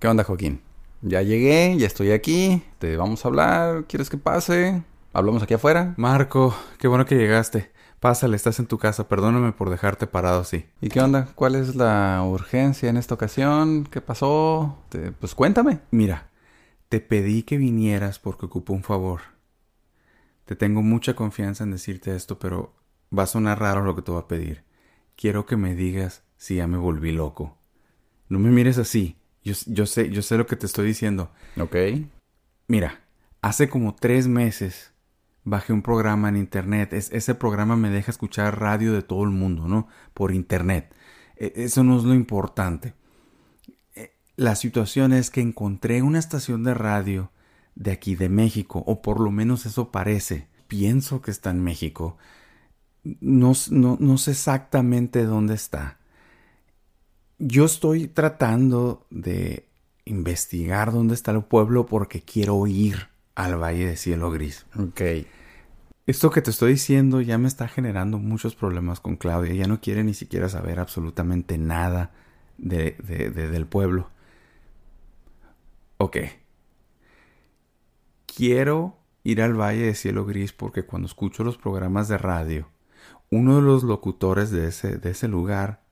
¿Qué 0.00 0.08
onda, 0.08 0.24
Joaquín? 0.24 0.62
Ya 1.02 1.20
llegué, 1.20 1.76
ya 1.78 1.86
estoy 1.86 2.10
aquí. 2.12 2.62
Te 2.78 2.96
vamos 2.96 3.22
a 3.22 3.28
hablar. 3.28 3.84
¿Quieres 3.86 4.08
que 4.08 4.16
pase? 4.16 4.82
¿Hablamos 5.12 5.42
aquí 5.42 5.52
afuera? 5.52 5.92
Marco, 5.98 6.54
qué 6.78 6.88
bueno 6.88 7.04
que 7.04 7.16
llegaste. 7.16 7.70
Pásale, 8.00 8.34
estás 8.34 8.58
en 8.60 8.66
tu 8.66 8.78
casa, 8.78 9.08
perdóname 9.08 9.52
por 9.52 9.68
dejarte 9.68 10.06
parado 10.06 10.40
así. 10.40 10.64
¿Y 10.80 10.88
qué 10.88 11.02
onda? 11.02 11.28
¿Cuál 11.34 11.54
es 11.54 11.76
la 11.76 12.22
urgencia 12.26 12.88
en 12.88 12.96
esta 12.96 13.14
ocasión? 13.14 13.86
¿Qué 13.90 14.00
pasó? 14.00 14.78
Te- 14.88 15.12
pues 15.12 15.34
cuéntame. 15.34 15.80
Mira, 15.90 16.30
te 16.88 17.00
pedí 17.00 17.42
que 17.42 17.58
vinieras 17.58 18.18
porque 18.18 18.46
ocupo 18.46 18.72
un 18.72 18.82
favor. 18.82 19.20
Te 20.46 20.56
tengo 20.56 20.80
mucha 20.80 21.14
confianza 21.14 21.64
en 21.64 21.72
decirte 21.72 22.16
esto, 22.16 22.38
pero 22.38 22.72
va 23.16 23.24
a 23.24 23.26
sonar 23.26 23.60
raro 23.60 23.84
lo 23.84 23.94
que 23.94 24.00
te 24.00 24.10
voy 24.12 24.22
a 24.22 24.28
pedir. 24.28 24.64
Quiero 25.14 25.44
que 25.44 25.58
me 25.58 25.74
digas 25.74 26.22
si 26.38 26.56
ya 26.56 26.66
me 26.66 26.78
volví 26.78 27.12
loco. 27.12 27.58
No 28.30 28.38
me 28.38 28.48
mires 28.50 28.78
así. 28.78 29.19
Yo, 29.42 29.54
yo 29.66 29.86
sé, 29.86 30.10
yo 30.10 30.22
sé 30.22 30.36
lo 30.36 30.46
que 30.46 30.56
te 30.56 30.66
estoy 30.66 30.86
diciendo. 30.86 31.30
Ok. 31.58 31.76
Mira, 32.68 33.00
hace 33.42 33.68
como 33.68 33.94
tres 33.94 34.28
meses 34.28 34.92
bajé 35.44 35.72
un 35.72 35.82
programa 35.82 36.28
en 36.28 36.36
internet. 36.36 36.92
Es- 36.92 37.10
ese 37.12 37.34
programa 37.34 37.76
me 37.76 37.90
deja 37.90 38.10
escuchar 38.10 38.60
radio 38.60 38.92
de 38.92 39.02
todo 39.02 39.24
el 39.24 39.30
mundo, 39.30 39.66
¿no? 39.68 39.88
Por 40.14 40.32
internet. 40.32 40.94
E- 41.36 41.52
eso 41.56 41.82
no 41.84 41.96
es 41.96 42.04
lo 42.04 42.14
importante. 42.14 42.94
Eh, 43.94 44.12
La 44.36 44.54
situación 44.56 45.12
es 45.12 45.30
que 45.30 45.40
encontré 45.40 46.02
una 46.02 46.18
estación 46.18 46.62
de 46.64 46.74
radio 46.74 47.30
de 47.74 47.92
aquí 47.92 48.14
de 48.16 48.28
México, 48.28 48.82
o 48.86 49.00
por 49.00 49.20
lo 49.20 49.30
menos 49.30 49.64
eso 49.64 49.90
parece. 49.90 50.48
Pienso 50.68 51.22
que 51.22 51.30
está 51.30 51.50
en 51.50 51.62
México. 51.64 52.18
No, 53.20 53.52
s- 53.52 53.74
no, 53.74 53.96
no 53.98 54.18
sé 54.18 54.32
exactamente 54.32 55.24
dónde 55.24 55.54
está. 55.54 55.98
Yo 57.42 57.64
estoy 57.64 58.06
tratando 58.06 59.06
de 59.10 59.66
investigar 60.04 60.92
dónde 60.92 61.14
está 61.14 61.30
el 61.32 61.42
pueblo 61.42 61.86
porque 61.86 62.20
quiero 62.22 62.66
ir 62.66 63.08
al 63.34 63.56
Valle 63.60 63.86
de 63.86 63.96
Cielo 63.96 64.30
Gris. 64.30 64.66
Ok. 64.78 65.00
Esto 66.06 66.30
que 66.30 66.42
te 66.42 66.50
estoy 66.50 66.72
diciendo 66.72 67.20
ya 67.22 67.38
me 67.38 67.48
está 67.48 67.66
generando 67.68 68.18
muchos 68.18 68.54
problemas 68.54 69.00
con 69.00 69.16
Claudia. 69.16 69.54
Ya 69.54 69.66
no 69.66 69.80
quiere 69.80 70.04
ni 70.04 70.12
siquiera 70.14 70.48
saber 70.50 70.80
absolutamente 70.80 71.56
nada 71.56 72.12
de, 72.58 72.96
de- 73.02 73.30
de- 73.30 73.48
del 73.48 73.66
pueblo. 73.66 74.10
Ok. 75.98 76.16
Quiero 78.26 78.96
ir 79.24 79.42
al 79.42 79.54
Valle 79.60 79.86
de 79.86 79.94
Cielo 79.94 80.24
Gris 80.24 80.52
porque 80.52 80.84
cuando 80.84 81.06
escucho 81.06 81.44
los 81.44 81.58
programas 81.58 82.08
de 82.08 82.18
radio, 82.18 82.68
uno 83.30 83.56
de 83.56 83.62
los 83.62 83.82
locutores 83.84 84.50
de 84.50 84.68
ese, 84.68 84.98
de 84.98 85.10
ese 85.10 85.28
lugar 85.28 85.82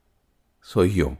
soy 0.61 0.93
yo. 0.93 1.17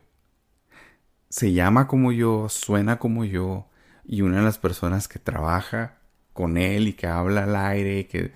Se 1.30 1.54
llama 1.54 1.88
como 1.88 2.12
yo, 2.12 2.50
suena 2.50 2.98
como 3.00 3.24
yo, 3.26 3.68
y 4.06 4.22
una 4.22 4.38
de 4.38 4.44
las 4.44 4.58
personas 4.58 5.08
que 5.08 5.20
trabaja 5.20 6.00
con 6.34 6.58
él 6.58 6.88
y 6.88 6.94
que 6.94 7.08
habla 7.08 7.44
al 7.44 7.56
aire 7.56 8.00
y 8.00 8.04
que 8.06 8.32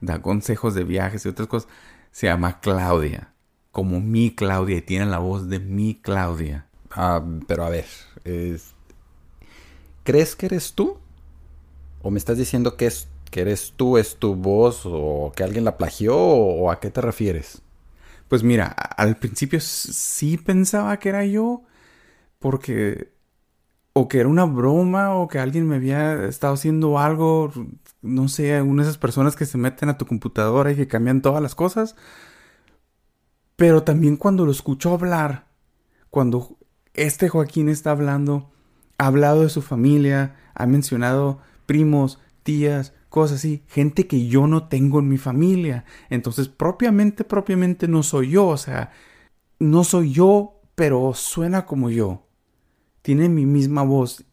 da 0.00 0.22
consejos 0.22 0.74
de 0.74 0.84
viajes 0.84 1.26
y 1.26 1.28
otras 1.30 1.48
cosas, 1.48 1.70
se 2.12 2.26
llama 2.28 2.60
Claudia. 2.60 3.34
Como 3.72 4.00
mi 4.00 4.34
Claudia, 4.34 4.78
y 4.78 4.82
tiene 4.82 5.06
la 5.06 5.18
voz 5.18 5.48
de 5.48 5.60
mi 5.60 5.96
Claudia. 5.96 6.66
Ah, 6.90 7.22
pero 7.48 7.64
a 7.64 7.70
ver, 7.70 7.86
es- 8.24 8.74
¿crees 10.04 10.36
que 10.36 10.46
eres 10.46 10.72
tú? 10.74 10.98
¿O 12.02 12.10
me 12.10 12.18
estás 12.18 12.38
diciendo 12.38 12.76
que, 12.76 12.86
es, 12.86 13.08
que 13.30 13.42
eres 13.42 13.72
tú, 13.76 13.98
es 13.98 14.16
tu 14.16 14.34
voz, 14.34 14.82
o 14.84 15.32
que 15.36 15.44
alguien 15.44 15.64
la 15.64 15.76
plagió, 15.76 16.16
o, 16.16 16.70
a 16.70 16.80
qué 16.80 16.90
te 16.90 17.00
refieres? 17.00 17.62
Pues 18.28 18.42
mira, 18.44 18.66
al 18.68 19.16
principio 19.18 19.60
sí 19.60 20.38
pensaba 20.38 20.98
que 20.98 21.10
era 21.10 21.24
yo, 21.26 21.62
porque 22.40 23.12
o 23.92 24.08
que 24.08 24.20
era 24.20 24.28
una 24.28 24.44
broma, 24.44 25.14
o 25.14 25.28
que 25.28 25.38
alguien 25.38 25.68
me 25.68 25.76
había 25.76 26.24
estado 26.26 26.54
haciendo 26.54 26.98
algo, 26.98 27.52
no 28.02 28.28
sé, 28.28 28.60
una 28.62 28.82
de 28.82 28.88
esas 28.88 28.98
personas 28.98 29.36
que 29.36 29.46
se 29.46 29.58
meten 29.58 29.88
a 29.88 29.98
tu 29.98 30.06
computadora 30.06 30.72
y 30.72 30.76
que 30.76 30.88
cambian 30.88 31.22
todas 31.22 31.42
las 31.42 31.54
cosas. 31.54 31.96
Pero 33.56 33.82
también 33.82 34.16
cuando 34.16 34.46
lo 34.46 34.52
escucho 34.52 34.92
hablar, 34.94 35.46
cuando 36.10 36.56
este 36.94 37.28
Joaquín 37.28 37.68
está 37.68 37.90
hablando, 37.90 38.50
ha 38.98 39.06
hablado 39.06 39.42
de 39.42 39.50
su 39.50 39.62
familia, 39.62 40.36
ha 40.54 40.66
mencionado 40.66 41.40
primos, 41.66 42.20
tías, 42.42 42.94
cosas 43.08 43.38
así, 43.38 43.64
gente 43.68 44.06
que 44.06 44.28
yo 44.28 44.46
no 44.46 44.68
tengo 44.68 45.00
en 45.00 45.08
mi 45.08 45.18
familia. 45.18 45.84
Entonces, 46.10 46.48
propiamente, 46.48 47.24
propiamente 47.24 47.88
no 47.88 48.02
soy 48.02 48.30
yo, 48.30 48.46
o 48.46 48.56
sea, 48.56 48.92
no 49.58 49.84
soy 49.84 50.12
yo, 50.12 50.60
pero 50.74 51.12
suena 51.14 51.66
como 51.66 51.90
yo. 51.90 52.29
Tiene 53.02 53.28
mi 53.28 53.46
misma 53.46 53.82
voz. 53.82 54.24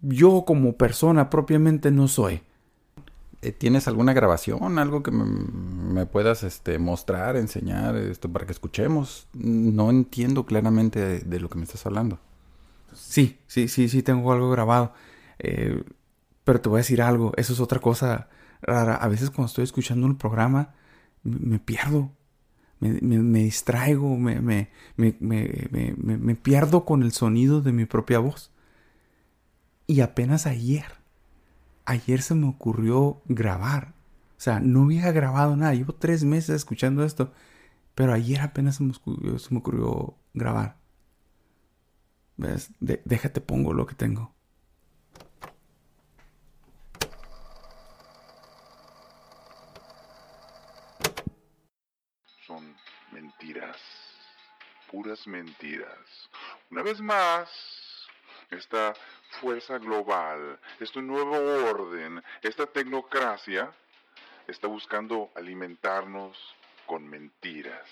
Yo 0.00 0.44
como 0.46 0.74
persona 0.74 1.30
propiamente 1.30 1.90
no 1.90 2.08
soy. 2.08 2.42
Eh, 3.40 3.52
¿Tienes 3.52 3.86
alguna 3.86 4.12
grabación, 4.12 4.78
algo 4.78 5.02
que 5.02 5.12
me, 5.12 5.24
me 5.24 6.06
puedas 6.06 6.42
este, 6.42 6.78
mostrar, 6.78 7.36
enseñar, 7.36 7.96
esto 7.96 8.28
para 8.28 8.46
que 8.46 8.52
escuchemos? 8.52 9.28
No 9.32 9.90
entiendo 9.90 10.44
claramente 10.44 10.98
de, 11.00 11.20
de 11.20 11.40
lo 11.40 11.48
que 11.48 11.58
me 11.58 11.64
estás 11.64 11.86
hablando. 11.86 12.18
Sí, 12.92 13.38
sí, 13.46 13.68
sí, 13.68 13.88
sí, 13.88 14.02
tengo 14.02 14.32
algo 14.32 14.50
grabado. 14.50 14.92
Eh, 15.38 15.84
pero 16.44 16.60
te 16.60 16.68
voy 16.68 16.78
a 16.78 16.80
decir 16.80 17.02
algo, 17.02 17.32
eso 17.36 17.52
es 17.52 17.60
otra 17.60 17.78
cosa 17.78 18.28
rara. 18.62 18.96
A 18.96 19.08
veces 19.08 19.30
cuando 19.30 19.46
estoy 19.46 19.64
escuchando 19.64 20.06
un 20.06 20.16
programa, 20.16 20.74
me 21.22 21.58
pierdo. 21.58 22.10
Me, 22.80 23.00
me- 23.02 23.18
me 23.22 23.40
distraigo, 23.40 24.16
me, 24.16 24.40
me, 24.40 24.68
pierdo 26.36 26.84
con 26.84 27.02
el 27.02 27.12
sonido 27.12 27.60
de 27.60 27.72
mi 27.72 27.86
propia 27.86 28.18
voz. 28.20 28.50
Y 29.86 30.00
apenas 30.02 30.46
ayer, 30.46 30.84
ayer 31.86 32.22
se 32.22 32.34
me 32.34 32.48
ocurrió 32.48 33.22
grabar. 33.26 33.94
O 34.38 34.40
sea, 34.40 34.60
no 34.60 34.84
había 34.84 35.10
grabado 35.12 35.56
nada. 35.56 35.74
Llevo 35.74 35.94
tres 35.94 36.24
meses 36.24 36.56
escuchando 36.56 37.04
esto. 37.04 37.32
Pero 37.94 38.12
ayer 38.14 38.40
apenas 38.42 38.76
se 38.76 38.84
me 38.84 38.92
ocurrió, 39.60 40.16
grabar. 40.34 40.78
¿Ves? 42.36 42.70
Déjate 42.80 43.40
pongo 43.42 43.72
lo 43.74 43.86
que 43.86 43.94
tengo. 43.94 44.34
Puras 54.90 55.26
mentiras. 55.26 56.28
Una 56.70 56.82
vez 56.82 57.00
más, 57.00 57.48
esta 58.50 58.94
fuerza 59.40 59.78
global, 59.78 60.58
este 60.80 61.00
nuevo 61.02 61.36
orden, 61.70 62.22
esta 62.42 62.66
tecnocracia 62.66 63.70
está 64.46 64.66
buscando 64.66 65.30
alimentarnos 65.34 66.36
con 66.86 67.08
mentiras. 67.08 67.86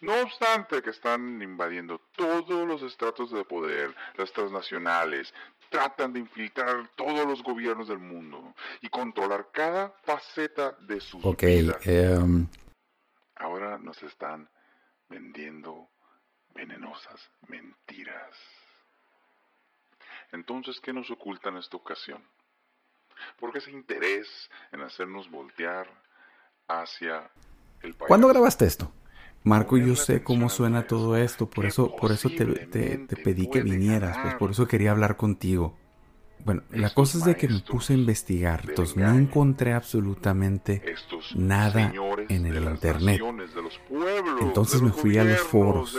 No 0.00 0.14
obstante 0.22 0.80
que 0.80 0.90
están 0.90 1.42
invadiendo 1.42 2.00
todos 2.16 2.66
los 2.66 2.82
estratos 2.82 3.30
de 3.32 3.44
poder, 3.44 3.94
las 4.16 4.32
transnacionales, 4.32 5.34
tratan 5.68 6.12
de 6.12 6.20
infiltrar 6.20 6.88
todos 6.96 7.26
los 7.26 7.42
gobiernos 7.42 7.88
del 7.88 7.98
mundo 7.98 8.54
y 8.80 8.88
controlar 8.88 9.48
cada 9.52 9.90
faceta 10.04 10.72
de 10.80 11.00
sus 11.00 11.22
Ok, 11.24 11.42
vidas. 11.42 11.86
em, 11.86 12.46
Ahora 13.36 13.78
nos 13.78 14.02
están 14.02 14.48
vendiendo 15.10 15.90
venenosas 16.54 17.30
mentiras. 17.48 18.34
Entonces, 20.32 20.80
¿qué 20.80 20.92
nos 20.92 21.10
oculta 21.10 21.48
en 21.50 21.58
esta 21.58 21.76
ocasión? 21.76 22.22
¿Por 23.38 23.52
qué 23.52 23.58
ese 23.58 23.70
interés 23.70 24.50
en 24.72 24.80
hacernos 24.80 25.30
voltear 25.30 25.86
hacia 26.68 27.30
el 27.82 27.94
país? 27.94 28.08
¿Cuándo 28.08 28.28
grabaste 28.28 28.64
esto? 28.64 28.92
Marco, 29.42 29.76
yo 29.78 29.96
sé 29.96 30.22
cómo 30.22 30.48
suena 30.50 30.86
todo 30.86 31.16
esto, 31.16 31.48
por 31.48 31.64
eso, 31.66 31.96
por 31.96 32.12
eso 32.12 32.30
te, 32.30 32.46
te- 32.66 32.98
te 32.98 33.16
pedí 33.16 33.46
que 33.48 33.60
vinieras, 33.62 34.18
pues 34.18 34.34
por 34.34 34.50
eso 34.50 34.66
quería 34.68 34.90
hablar 34.92 35.16
contigo. 35.16 35.79
Bueno, 36.44 36.62
la 36.70 36.90
cosa 36.90 37.18
es 37.18 37.24
de 37.24 37.36
que 37.36 37.48
me 37.48 37.60
puse 37.60 37.92
a 37.92 37.96
investigar, 37.96 38.64
entonces 38.68 38.96
no 38.96 39.14
encontré 39.14 39.72
absolutamente 39.72 40.82
nada 41.34 41.92
en 42.28 42.46
el 42.46 42.64
internet. 42.64 43.20
Entonces 44.40 44.82
me 44.82 44.90
fui 44.90 45.18
a 45.18 45.24
los 45.24 45.40
foros. 45.40 45.96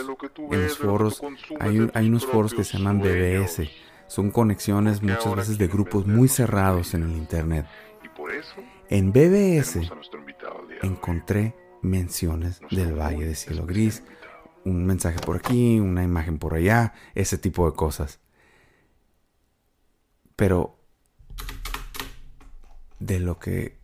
En 0.52 0.64
los 0.64 0.78
foros 0.78 1.22
hay, 1.60 1.90
hay 1.94 2.08
unos 2.08 2.26
foros 2.26 2.54
que 2.54 2.64
se 2.64 2.78
llaman 2.78 3.00
BBS. 3.00 3.70
Son 4.08 4.32
conexiones 4.32 5.02
muchas 5.02 5.36
veces 5.36 5.58
de 5.58 5.68
grupos 5.68 6.06
muy 6.06 6.28
cerrados 6.28 6.94
en 6.94 7.04
el 7.04 7.12
internet. 7.12 7.66
En 8.90 9.12
BBS 9.12 9.80
encontré 10.82 11.56
menciones 11.82 12.60
del 12.70 12.94
Valle 12.94 13.26
de 13.26 13.36
Cielo 13.36 13.66
Gris, 13.66 14.04
un 14.66 14.86
mensaje 14.86 15.20
por 15.20 15.38
aquí, 15.38 15.80
una 15.80 16.04
imagen 16.04 16.38
por 16.38 16.54
allá, 16.54 16.94
ese 17.16 17.38
tipo 17.38 17.70
de 17.70 17.76
cosas. 17.76 18.20
Pero 20.36 20.80
de 23.00 23.20
lo 23.20 23.40
que 23.40 23.78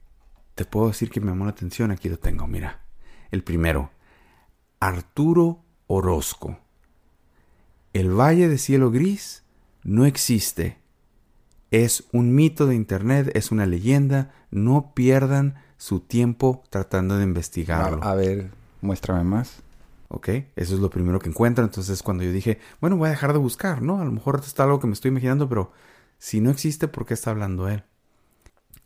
te 0.56 0.66
puedo 0.66 0.88
decir 0.88 1.10
que 1.10 1.20
me 1.20 1.28
llamó 1.28 1.46
la 1.46 1.52
atención, 1.52 1.92
aquí 1.92 2.10
lo 2.10 2.18
tengo, 2.18 2.48
mira. 2.48 2.82
El 3.32 3.44
primero, 3.44 3.92
Arturo 4.80 5.64
Orozco. 5.88 6.60
El 7.94 8.12
Valle 8.12 8.48
de 8.48 8.58
Cielo 8.58 8.92
Gris 8.92 9.44
no 9.84 10.06
existe. 10.06 10.78
Es 11.72 12.06
un 12.12 12.34
mito 12.34 12.68
de 12.68 12.76
Internet, 12.76 13.32
es 13.34 13.52
una 13.52 13.66
leyenda. 13.66 14.32
No 14.52 14.94
pierdan 14.94 15.56
su 15.78 16.00
tiempo 16.00 16.64
tratando 16.70 17.18
de 17.18 17.24
investigarlo. 17.24 18.04
A, 18.04 18.12
a 18.12 18.16
ver, 18.16 18.52
muéstrame 18.82 19.24
más. 19.24 19.64
¿Ok? 20.10 20.30
Eso 20.56 20.76
es 20.76 20.80
lo 20.80 20.90
primero 20.90 21.20
que 21.20 21.30
encuentro. 21.30 21.64
Entonces 21.64 22.02
cuando 22.02 22.24
yo 22.24 22.32
dije, 22.32 22.60
bueno, 22.80 22.98
voy 22.98 23.08
a 23.08 23.12
dejar 23.12 23.34
de 23.34 23.40
buscar, 23.40 23.82
¿no? 23.82 24.00
A 24.00 24.06
lo 24.06 24.12
mejor 24.12 24.42
está 24.46 24.64
algo 24.64 24.80
que 24.80 24.88
me 24.88 24.94
estoy 24.94 25.10
imaginando, 25.10 25.50
pero 25.50 25.72
si 26.18 26.42
no 26.42 26.50
existe, 26.50 26.88
¿por 26.88 27.06
qué 27.06 27.14
está 27.14 27.32
hablando 27.32 27.70
él? 27.70 27.84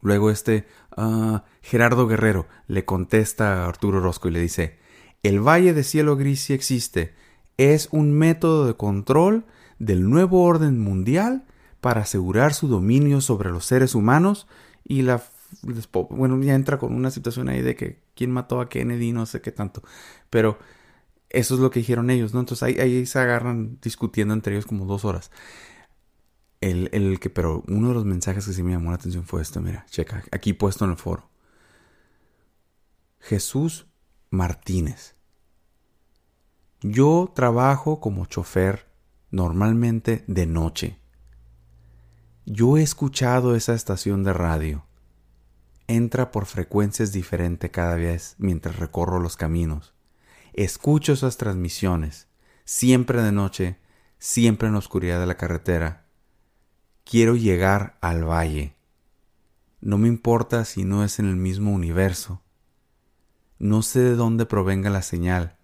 Luego 0.02 0.32
este 0.32 0.68
ah, 0.98 1.44
Gerardo 1.62 2.08
Guerrero 2.08 2.48
le 2.68 2.86
contesta 2.86 3.64
a 3.64 3.68
Arturo 3.68 4.00
Orozco 4.00 4.28
y 4.28 4.32
le 4.32 4.42
dice, 4.42 4.80
el 5.24 5.40
Valle 5.40 5.74
de 5.74 5.84
Cielo 5.84 6.18
Gris 6.18 6.42
sí 6.42 6.54
existe. 6.54 7.14
Es 7.58 7.90
un 7.92 8.12
método 8.12 8.66
de 8.66 8.76
control 8.76 9.46
del 9.78 10.10
nuevo 10.10 10.44
orden 10.44 10.80
mundial 10.80 11.46
para 11.80 12.02
asegurar 12.02 12.54
su 12.54 12.68
dominio 12.68 13.22
sobre 13.22 13.52
los 13.52 13.66
seres 13.66 13.96
humanos 13.96 14.48
y 14.84 15.04
la... 15.04 15.22
Bueno, 16.10 16.42
ya 16.42 16.56
entra 16.56 16.78
con 16.78 16.96
una 16.96 17.12
situación 17.12 17.50
ahí 17.50 17.62
de 17.62 17.76
que 17.76 18.02
quién 18.16 18.32
mató 18.32 18.62
a 18.62 18.70
Kennedy, 18.70 19.12
no 19.12 19.26
sé 19.26 19.42
qué 19.42 19.52
tanto. 19.52 19.84
Pero 20.30 20.58
eso 21.30 21.56
es 21.56 21.60
lo 21.60 21.70
que 21.72 21.80
dijeron 21.82 22.10
ellos, 22.10 22.34
¿no? 22.34 22.40
Entonces 22.40 22.64
ahí 22.64 23.06
se 23.06 23.20
agarran 23.20 23.78
discutiendo 23.82 24.34
entre 24.34 24.54
ellos 24.54 24.66
como 24.66 24.86
dos 24.86 25.04
horas. 25.06 25.30
El, 26.62 26.90
el 26.94 27.20
que, 27.20 27.30
pero 27.30 27.64
uno 27.68 27.90
de 27.90 27.94
los 27.96 28.06
mensajes 28.06 28.46
que 28.46 28.54
sí 28.54 28.64
me 28.64 28.72
llamó 28.72 28.92
la 28.92 28.96
atención 28.96 29.26
fue 29.26 29.42
esto, 29.42 29.62
mira, 29.62 29.86
checa, 29.90 30.24
aquí 30.32 30.54
puesto 30.54 30.86
en 30.86 30.92
el 30.92 30.98
foro. 30.98 31.30
Jesús 33.20 33.88
Martínez. 34.30 35.16
Yo 36.82 37.32
trabajo 37.36 38.00
como 38.00 38.26
chofer 38.26 38.88
normalmente 39.30 40.24
de 40.28 40.46
noche. 40.46 41.00
Yo 42.46 42.78
he 42.78 42.82
escuchado 42.84 43.56
esa 43.56 43.74
estación 43.74 44.24
de 44.24 44.34
radio. 44.34 44.86
entra 45.88 46.32
por 46.32 46.46
frecuencias 46.46 47.12
diferentes 47.12 47.70
cada 47.70 47.96
vez 47.96 48.36
mientras 48.38 48.78
recorro 48.78 49.20
los 49.20 49.36
caminos. 49.36 49.94
Escucho 50.54 51.14
esas 51.14 51.38
transmisiones, 51.38 52.28
siempre 52.64 53.22
de 53.22 53.32
noche, 53.32 53.78
siempre 54.18 54.68
en 54.68 54.74
la 54.74 54.80
oscuridad 54.80 55.20
de 55.20 55.26
la 55.26 55.36
carretera. 55.38 56.06
Quiero 57.12 57.36
llegar 57.36 57.98
al 58.00 58.24
valle. 58.24 58.74
No 59.82 59.98
me 59.98 60.08
importa 60.08 60.64
si 60.64 60.86
no 60.86 61.04
es 61.04 61.20
en 61.20 61.26
el 61.26 61.36
mismo 61.36 61.74
universo. 61.74 62.42
No 63.60 63.82
sé 63.82 64.00
de 64.00 64.16
dónde 64.16 64.46
provenga 64.46 64.90
la 64.90 65.02
señal, 65.02 65.58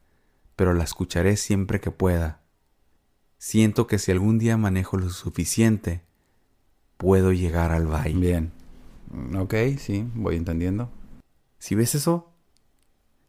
pero 0.58 0.74
la 0.74 0.84
escucharé 0.84 1.38
siempre 1.38 1.80
que 1.80 1.90
pueda. 1.90 2.42
Siento 3.38 3.88
que 3.88 3.98
si 3.98 4.12
algún 4.12 4.40
día 4.40 4.58
manejo 4.58 4.98
lo 4.98 5.10
suficiente, 5.10 6.02
puedo 6.98 7.32
llegar 7.32 7.72
al 7.72 7.88
valle. 7.88 8.20
Bien. 8.20 8.52
Ok, 9.40 9.54
sí, 9.80 10.06
voy 10.16 10.36
entendiendo. 10.36 10.92
¿Si 11.60 11.76
ves 11.76 11.96
eso? 11.96 12.34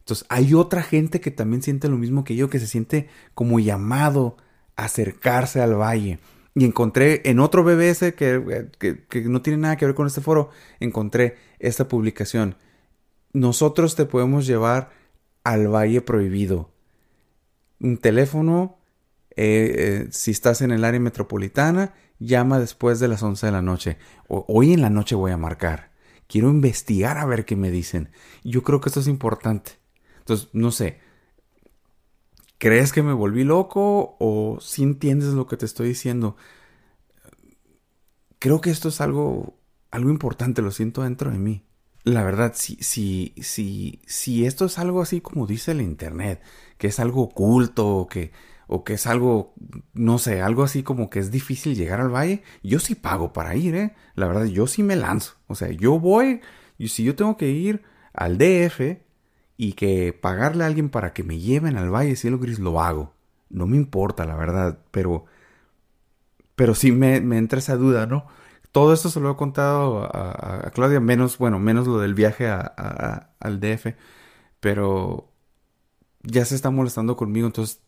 Entonces, 0.01 0.27
hay 0.29 0.55
otra 0.55 0.83
gente 0.83 1.21
que 1.21 1.31
también 1.31 1.63
siente 1.63 1.89
lo 1.89 1.97
mismo 1.97 2.25
que 2.25 2.35
yo, 2.35 2.51
que 2.51 2.59
se 2.59 2.67
siente 2.67 3.09
como 3.35 3.61
llamado 3.61 4.37
a 4.75 4.87
acercarse 4.87 5.61
al 5.61 5.81
valle. 5.81 6.19
Y 6.59 6.65
encontré 6.65 7.23
en 7.25 7.39
otro 7.39 7.63
BBS 7.63 8.15
que, 8.17 8.69
que, 8.81 9.21
no 9.23 9.43
tiene 9.43 9.59
nada 9.59 9.77
que 9.77 9.87
ver 9.87 9.95
con 9.95 10.09
este 10.09 10.21
foro, 10.21 10.51
encontré 10.81 11.37
esta 11.61 11.87
publicación. 11.87 12.57
Nosotros 13.33 13.95
te 13.95 14.07
podemos 14.07 14.45
llevar 14.45 14.91
al 15.45 15.73
Valle 15.73 16.01
Prohibido. 16.01 16.73
Un 17.79 17.97
teléfono, 17.97 18.81
eh, 19.37 19.75
eh, 19.77 20.09
si 20.11 20.33
estás 20.33 20.61
en 20.61 20.73
el 20.73 20.85
área 20.85 20.99
metropolitana, 20.99 21.95
llama 22.19 22.59
después 22.59 22.99
de 22.99 23.07
las 23.07 23.23
11 23.23 23.47
de 23.47 23.53
la 23.53 23.63
noche. 23.63 23.99
hoy 24.27 24.73
en 24.73 24.83
la 24.83 24.91
noche 24.91 25.15
voy 25.15 25.31
a 25.31 25.37
marcar. 25.37 25.93
Quiero 26.27 26.51
investigar 26.51 27.19
a 27.19 27.27
ver 27.27 27.45
qué 27.45 27.55
me 27.55 27.71
dicen. 27.71 28.11
Yo 28.43 28.65
creo 28.65 28.81
que 28.81 28.89
esto 28.89 28.99
es 28.99 29.07
importante. 29.07 29.79
Entonces, 30.19 30.49
no 30.55 30.73
sé. 30.73 30.99
¿Crees 32.59 32.93
que 32.93 33.05
me 33.05 33.13
volví 33.13 33.45
loco 33.45 34.17
o 34.19 34.59
si 34.61 34.83
entiendes 34.83 35.29
lo 35.35 35.47
que 35.47 35.57
te 35.57 35.65
estoy 35.65 35.89
diciendo? 35.89 36.37
Creo 38.41 38.61
que 38.61 38.71
esto 38.71 38.89
es 38.89 39.01
algo, 39.01 39.59
algo 39.93 40.11
importante, 40.11 40.61
lo 40.61 40.73
siento 40.73 41.03
dentro 41.03 41.31
de 41.31 41.39
mí. 41.39 41.65
La 42.03 42.25
verdad, 42.25 42.53
si, 42.57 42.77
si, 42.77 43.35
si, 43.41 44.03
si 44.07 44.45
esto 44.45 44.65
es 44.65 44.79
algo 44.79 45.03
así 45.03 45.21
como 45.21 45.47
dice 45.47 45.73
el 45.73 45.81
Internet, 45.81 46.43
que 46.79 46.89
es 46.89 46.99
algo 46.99 47.23
oculto, 47.23 48.09
que, 48.11 48.33
o 48.67 48.83
que 48.83 48.95
es 48.95 49.07
algo, 49.07 49.55
no 49.93 50.19
sé, 50.19 50.41
algo 50.43 50.65
así 50.65 50.83
como 50.83 51.11
que 51.11 51.21
es 51.21 51.31
difícil 51.31 51.77
llegar 51.77 52.01
al 52.01 52.15
valle, 52.15 52.43
yo 52.63 52.81
sí 52.81 52.97
pago 52.97 53.33
para 53.33 53.55
ir, 53.55 53.75
¿eh? 53.77 53.95
La 54.15 54.27
verdad, 54.27 54.47
yo 54.47 54.67
sí 54.67 54.83
me 54.83 54.97
lanzo. 54.97 55.35
O 55.47 55.55
sea, 55.55 55.71
yo 55.71 56.01
voy, 56.01 56.41
y 56.77 56.89
si 56.89 57.05
yo 57.05 57.15
tengo 57.15 57.37
que 57.37 57.51
ir 57.51 57.83
al 58.13 58.37
DF 58.39 59.08
y 59.59 59.75
que 59.75 60.15
pagarle 60.15 60.65
a 60.65 60.69
alguien 60.69 60.89
para 60.89 61.13
que 61.13 61.25
me 61.25 61.39
lleven 61.39 61.77
al 61.77 61.91
valle 61.91 62.17
Cielo 62.17 62.39
Gris, 62.39 62.59
lo 62.61 62.81
hago. 62.81 63.13
No 63.51 63.67
me 63.67 63.77
importa, 63.77 64.25
la 64.25 64.37
verdad, 64.37 64.79
pero, 64.93 65.27
pero 66.57 66.75
sí 66.75 66.93
me, 66.93 67.21
me 67.21 67.39
entra 67.39 67.59
esa 67.59 67.77
duda, 67.77 68.07
¿no? 68.07 68.27
Todo 68.73 68.95
esto 68.95 69.11
se 69.11 69.21
lo 69.21 69.31
he 69.31 69.37
contado 69.37 70.05
a, 70.05 70.71
Claudia, 70.75 71.01
menos, 71.01 71.39
bueno, 71.39 71.59
menos 71.59 71.87
lo 71.87 71.99
del 71.99 72.15
viaje 72.15 72.49
a, 72.49 73.33
al 73.41 73.61
DF, 73.61 73.97
pero 74.61 75.31
ya 76.23 76.45
se 76.45 76.55
está 76.55 76.71
molestando 76.71 77.17
conmigo, 77.17 77.47
entonces 77.47 77.83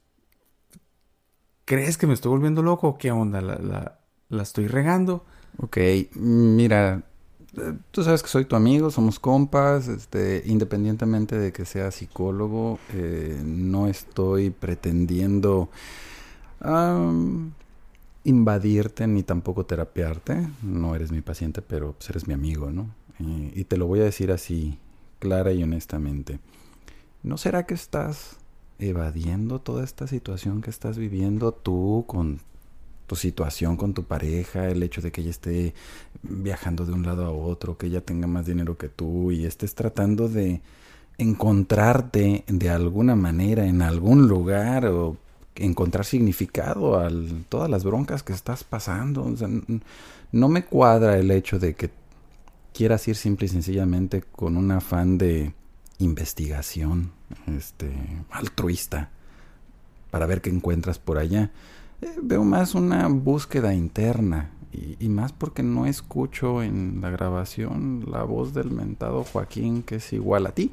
¿Crees 1.70 1.96
que 1.96 2.09
me 2.09 2.14
estoy 2.14 2.30
volviendo 2.30 2.62
loco? 2.62 2.98
¿Qué 2.98 3.12
onda? 3.12 3.40
¿La, 3.40 4.00
la, 4.28 4.42
estoy 4.42 4.66
regando? 4.66 5.24
Ok, 5.59 5.78
mira, 6.16 7.04
tú 7.91 8.05
sabes 8.05 8.23
que 8.23 8.29
soy 8.29 8.45
tu 8.45 8.57
amigo, 8.57 8.91
somos 8.91 9.19
compas, 9.19 9.89
este, 9.89 10.43
independientemente 10.47 11.39
de 11.39 11.53
que 11.53 11.65
sea 11.65 11.91
psicólogo, 11.91 12.79
eh, 12.93 13.41
no 13.45 13.87
estoy 13.87 14.51
pretendiendo 14.51 15.71
invadirte 18.25 19.07
ni 19.07 19.23
tampoco 19.23 19.65
terapiarte. 19.65 20.47
No 20.63 20.95
eres 20.95 21.11
mi 21.11 21.23
paciente, 21.23 21.63
pero 21.63 21.93
pues, 21.93 22.11
eres 22.11 22.29
mi 22.29 22.35
amigo, 22.35 22.71
¿no? 22.71 22.99
y 23.55 23.65
te 23.65 23.77
lo 23.77 23.87
voy 23.87 24.01
a 24.01 24.05
decir 24.05 24.33
así, 24.33 24.79
clara 25.19 25.53
y 25.53 25.63
honestamente. 25.63 26.41
¿No 27.23 27.37
será 27.37 27.67
que 27.67 27.75
estás 27.75 28.39
evadiendo 28.79 29.61
toda 29.61 29.85
esta 29.85 30.07
situación 30.07 30.63
que 30.63 30.71
estás 30.71 30.97
viviendo 30.97 31.53
tú 31.53 32.05
con 32.07 32.41
tu 33.11 33.16
situación 33.16 33.77
con 33.77 33.92
tu 33.92 34.05
pareja, 34.05 34.68
el 34.68 34.85
hecho 34.85 35.01
de 35.01 35.11
que 35.11 35.20
ella 35.20 35.31
esté 35.31 35.75
viajando 36.23 36.87
de 36.87 36.92
un 36.92 37.05
lado 37.05 37.25
a 37.25 37.33
otro, 37.33 37.77
que 37.77 37.88
ella 37.88 38.03
tenga 38.03 38.29
más 38.29 38.46
dinero 38.46 38.79
que 38.79 38.88
tú 38.88 39.33
y 39.33 39.46
estés 39.46 39.75
tratando 39.75 40.29
de 40.29 40.61
encontrarte 41.18 42.44
de 42.46 42.70
alguna 42.70 43.16
manera 43.16 43.66
en 43.66 43.83
algún 43.83 44.29
lugar 44.29 44.87
o 44.87 45.16
encontrar 45.57 46.05
significado 46.05 47.01
a 47.01 47.11
todas 47.49 47.68
las 47.68 47.83
broncas 47.83 48.23
que 48.23 48.33
estás 48.33 48.62
pasando. 48.62 49.35
no 50.31 50.49
me 50.49 50.64
cuadra 50.64 51.18
el 51.18 51.33
hecho 51.33 51.59
de 51.59 51.75
que 51.75 51.90
quieras 52.73 53.09
ir 53.09 53.16
simple 53.16 53.46
y 53.46 53.49
sencillamente 53.49 54.23
con 54.23 54.57
un 54.57 54.70
afán 54.70 55.18
de 55.18 55.53
investigación 55.99 57.11
este, 57.49 57.90
altruista 58.31 59.11
para 60.12 60.27
ver 60.27 60.40
qué 60.42 60.51
encuentras 60.51 61.01
por 61.01 61.18
allá. 61.18 61.51
Veo 62.23 62.45
más 62.45 62.75
una 62.75 63.09
búsqueda 63.09 63.75
interna 63.75 64.51
y, 64.73 65.09
más 65.09 65.33
porque 65.33 65.63
no 65.63 65.87
escucho 65.87 66.63
en 66.63 67.01
la 67.01 67.11
grabación 67.11 68.05
la 68.11 68.23
voz 68.23 68.55
del 68.55 68.71
mentado 68.71 69.25
Joaquín 69.25 69.83
que 69.83 69.97
es 69.97 70.13
igual 70.13 70.47
a 70.47 70.53
ti. 70.53 70.73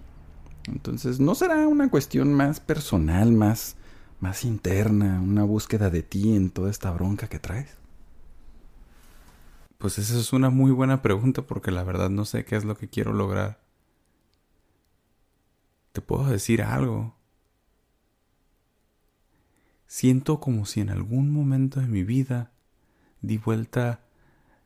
Entonces, 0.67 1.19
¿no 1.19 1.35
será 1.35 1.67
una 1.67 1.89
cuestión 1.89 2.33
más 2.33 2.59
personal, 2.59 3.31
más, 3.31 3.75
más 4.19 4.45
interna, 4.45 5.21
una 5.21 5.43
búsqueda 5.43 5.89
de 5.89 6.03
ti 6.03 6.35
en 6.35 6.49
toda 6.49 6.69
esta 6.69 6.91
bronca 6.91 7.27
que 7.27 7.39
traes? 7.39 7.77
Pues 9.77 9.97
esa 9.97 10.17
es 10.17 10.33
una 10.33 10.49
muy 10.49 10.71
buena 10.71 11.01
pregunta 11.01 11.41
porque 11.41 11.71
la 11.71 11.83
verdad 11.83 12.09
no 12.09 12.25
sé 12.25 12.45
qué 12.45 12.55
es 12.55 12.65
lo 12.65 12.77
que 12.77 12.89
quiero 12.89 13.13
lograr 13.13 13.67
te 15.97 16.01
puedo 16.01 16.25
decir 16.25 16.61
algo. 16.61 17.16
Siento 19.87 20.39
como 20.39 20.65
si 20.65 20.81
en 20.81 20.89
algún 20.89 21.31
momento 21.31 21.79
de 21.79 21.87
mi 21.87 22.03
vida 22.03 22.51
di 23.21 23.37
vuelta 23.37 24.01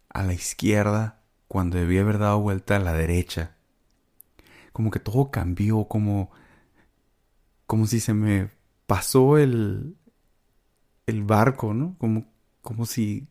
a 0.10 0.24
la 0.24 0.34
izquierda 0.34 1.22
cuando 1.48 1.78
debía 1.78 2.02
haber 2.02 2.18
dado 2.18 2.40
vuelta 2.40 2.76
a 2.76 2.80
la 2.80 2.94
derecha. 2.94 3.56
Como 4.74 4.90
que 4.90 5.00
todo 5.00 5.30
cambió, 5.32 5.86
como, 5.86 6.32
como 7.68 7.86
si 7.86 8.00
se 8.00 8.14
me 8.14 8.50
pasó 8.88 9.38
el, 9.38 9.96
el 11.06 11.24
barco, 11.24 11.74
¿no? 11.74 11.96
Como, 12.00 12.26
como 12.62 12.86
si 12.86 13.28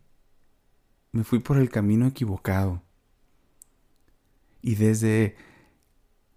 me 1.12 1.24
fui 1.24 1.40
por 1.40 1.58
el 1.58 1.70
camino 1.70 2.06
equivocado. 2.06 2.82
Y 4.62 4.76
desde 4.76 5.36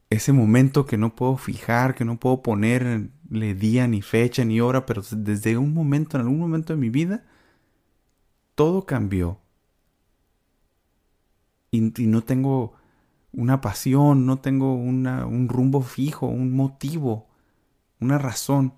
ese 0.09 0.33
momento 0.33 0.85
que 0.85 0.97
no 0.97 1.15
puedo 1.15 1.37
fijar, 1.37 1.95
que 1.95 2.05
no 2.05 2.19
puedo 2.19 2.41
ponerle 3.33 3.55
día 3.55 3.87
ni 3.87 4.01
fecha 4.01 4.45
ni 4.45 4.61
hora, 4.61 4.85
pero 4.85 5.01
desde 5.11 5.57
un 5.57 5.73
momento, 5.73 6.17
en 6.17 6.21
algún 6.21 6.39
momento 6.39 6.73
de 6.73 6.79
mi 6.79 6.89
vida, 6.89 7.23
todo 8.55 8.85
cambió. 8.85 9.39
Y, 11.71 11.81
no 11.81 12.21
tengo 12.23 12.73
una 13.31 13.61
pasión, 13.61 14.25
no 14.25 14.39
tengo 14.39 14.75
un 14.75 15.49
rumbo 15.49 15.81
fijo, 15.81 16.27
un 16.27 16.55
motivo, 16.55 17.27
una 17.99 18.17
razón. 18.19 18.75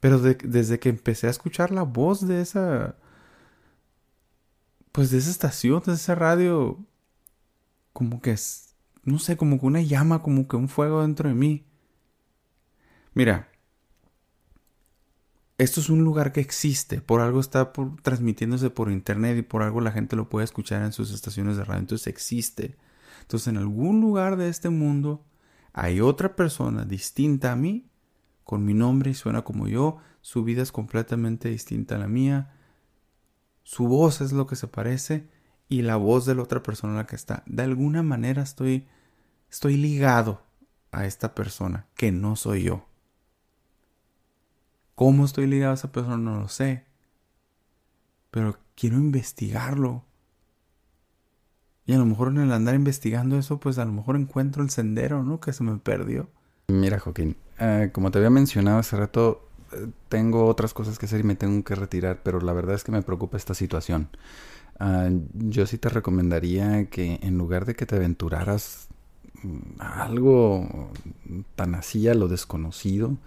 Pero 0.00 0.18
desde 0.18 0.78
que 0.78 0.88
empecé 0.88 1.28
a 1.28 1.30
escuchar 1.30 1.70
la 1.70 1.82
voz 1.82 2.26
de 2.26 2.40
esa, 2.40 2.96
pues 4.92 5.10
de 5.10 5.18
esa 5.18 5.30
estación, 5.30 5.82
de 5.86 5.94
esa 5.94 6.14
radio, 6.14 6.78
como 7.92 8.20
que 8.20 8.32
es, 8.32 8.74
no 9.04 9.18
sé, 9.18 9.36
como 9.36 9.60
que 9.60 9.66
una 9.66 9.82
llama, 9.82 10.22
como 10.22 10.48
que 10.48 10.56
un 10.56 10.68
fuego 10.68 11.02
dentro 11.02 11.28
de 11.28 11.34
mí. 11.36 11.66
Mira, 13.16 13.48
esto 15.56 15.80
es 15.80 15.88
un 15.88 16.04
lugar 16.04 16.32
que 16.32 16.42
existe, 16.42 17.00
por 17.00 17.22
algo 17.22 17.40
está 17.40 17.72
transmitiéndose 18.02 18.68
por 18.68 18.92
internet 18.92 19.38
y 19.38 19.42
por 19.42 19.62
algo 19.62 19.80
la 19.80 19.90
gente 19.90 20.16
lo 20.16 20.28
puede 20.28 20.44
escuchar 20.44 20.82
en 20.82 20.92
sus 20.92 21.10
estaciones 21.14 21.56
de 21.56 21.64
radio, 21.64 21.80
entonces 21.80 22.08
existe. 22.08 22.76
Entonces 23.22 23.48
en 23.48 23.56
algún 23.56 24.02
lugar 24.02 24.36
de 24.36 24.50
este 24.50 24.68
mundo 24.68 25.24
hay 25.72 26.02
otra 26.02 26.36
persona 26.36 26.84
distinta 26.84 27.52
a 27.52 27.56
mí, 27.56 27.88
con 28.44 28.66
mi 28.66 28.74
nombre 28.74 29.12
y 29.12 29.14
suena 29.14 29.44
como 29.44 29.66
yo, 29.66 29.96
su 30.20 30.44
vida 30.44 30.60
es 30.60 30.70
completamente 30.70 31.48
distinta 31.48 31.94
a 31.94 31.98
la 31.98 32.08
mía, 32.08 32.52
su 33.62 33.88
voz 33.88 34.20
es 34.20 34.32
lo 34.32 34.46
que 34.46 34.56
se 34.56 34.68
parece 34.68 35.26
y 35.70 35.80
la 35.80 35.96
voz 35.96 36.26
de 36.26 36.34
la 36.34 36.42
otra 36.42 36.62
persona 36.62 36.92
en 36.92 36.98
la 36.98 37.06
que 37.06 37.16
está. 37.16 37.44
De 37.46 37.62
alguna 37.62 38.02
manera 38.02 38.42
estoy 38.42 38.86
estoy 39.50 39.78
ligado 39.78 40.42
a 40.92 41.06
esta 41.06 41.34
persona 41.34 41.86
que 41.94 42.12
no 42.12 42.36
soy 42.36 42.64
yo. 42.64 42.86
¿Cómo 44.96 45.26
estoy 45.26 45.46
ligado 45.46 45.72
a 45.72 45.74
esa 45.74 45.92
persona? 45.92 46.16
No 46.16 46.40
lo 46.40 46.48
sé. 46.48 46.84
Pero 48.30 48.56
quiero 48.74 48.96
investigarlo. 48.96 50.04
Y 51.84 51.92
a 51.92 51.98
lo 51.98 52.06
mejor 52.06 52.28
en 52.28 52.38
el 52.38 52.50
andar 52.50 52.74
investigando 52.74 53.38
eso, 53.38 53.60
pues 53.60 53.78
a 53.78 53.84
lo 53.84 53.92
mejor 53.92 54.16
encuentro 54.16 54.62
el 54.62 54.70
sendero, 54.70 55.22
¿no? 55.22 55.38
Que 55.38 55.52
se 55.52 55.62
me 55.62 55.76
perdió. 55.76 56.28
Mira, 56.68 56.98
Joaquín, 56.98 57.36
eh, 57.58 57.90
como 57.92 58.10
te 58.10 58.18
había 58.18 58.30
mencionado 58.30 58.78
hace 58.78 58.96
rato, 58.96 59.46
eh, 59.72 59.86
tengo 60.08 60.46
otras 60.46 60.72
cosas 60.72 60.98
que 60.98 61.04
hacer 61.04 61.20
y 61.20 61.24
me 61.24 61.36
tengo 61.36 61.62
que 61.62 61.74
retirar, 61.74 62.22
pero 62.22 62.40
la 62.40 62.54
verdad 62.54 62.74
es 62.74 62.82
que 62.82 62.90
me 62.90 63.02
preocupa 63.02 63.36
esta 63.36 63.52
situación. 63.52 64.08
Ah, 64.80 65.10
yo 65.34 65.66
sí 65.66 65.76
te 65.76 65.90
recomendaría 65.90 66.86
que 66.86 67.18
en 67.22 67.36
lugar 67.36 67.66
de 67.66 67.74
que 67.74 67.84
te 67.84 67.96
aventuraras 67.96 68.88
mm, 69.42 69.78
a 69.80 70.04
algo 70.04 70.90
tan 71.54 71.74
así 71.74 72.08
a 72.08 72.14
lo 72.14 72.28
desconocido, 72.28 73.18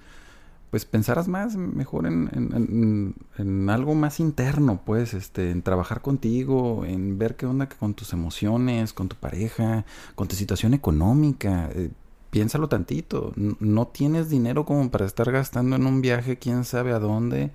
pues 0.69 0.86
pensaras 0.86 1.27
más 1.27 1.55
mejor 1.55 2.05
en, 2.05 3.15
en, 3.38 3.69
algo 3.69 3.95
más 3.95 4.19
interno, 4.19 4.82
pues, 4.86 5.13
este, 5.13 5.51
en 5.51 5.63
trabajar 5.63 6.01
contigo, 6.01 6.86
en 6.86 7.17
ver 7.17 7.36
qué 7.36 7.45
onda 7.45 7.67
con 7.67 7.93
tus 7.95 8.13
emociones, 8.13 8.93
con 8.93 9.10
tu 9.10 9.15
pareja, 9.15 9.86
con 10.15 10.27
tu 10.27 10.36
situación 10.36 10.73
económica. 10.73 11.69
Eh, 11.73 11.89
piénsalo 12.29 12.69
tantito. 12.69 13.34
No 13.36 13.88
tienes 13.88 14.29
dinero 14.29 14.65
como 14.65 14.91
para 14.91 15.05
estar 15.05 15.32
gastando 15.32 15.75
en 15.75 15.86
un 15.88 16.01
viaje, 16.01 16.38
quién 16.38 16.63
sabe 16.65 16.91
a 16.91 16.99
dónde, 16.99 17.51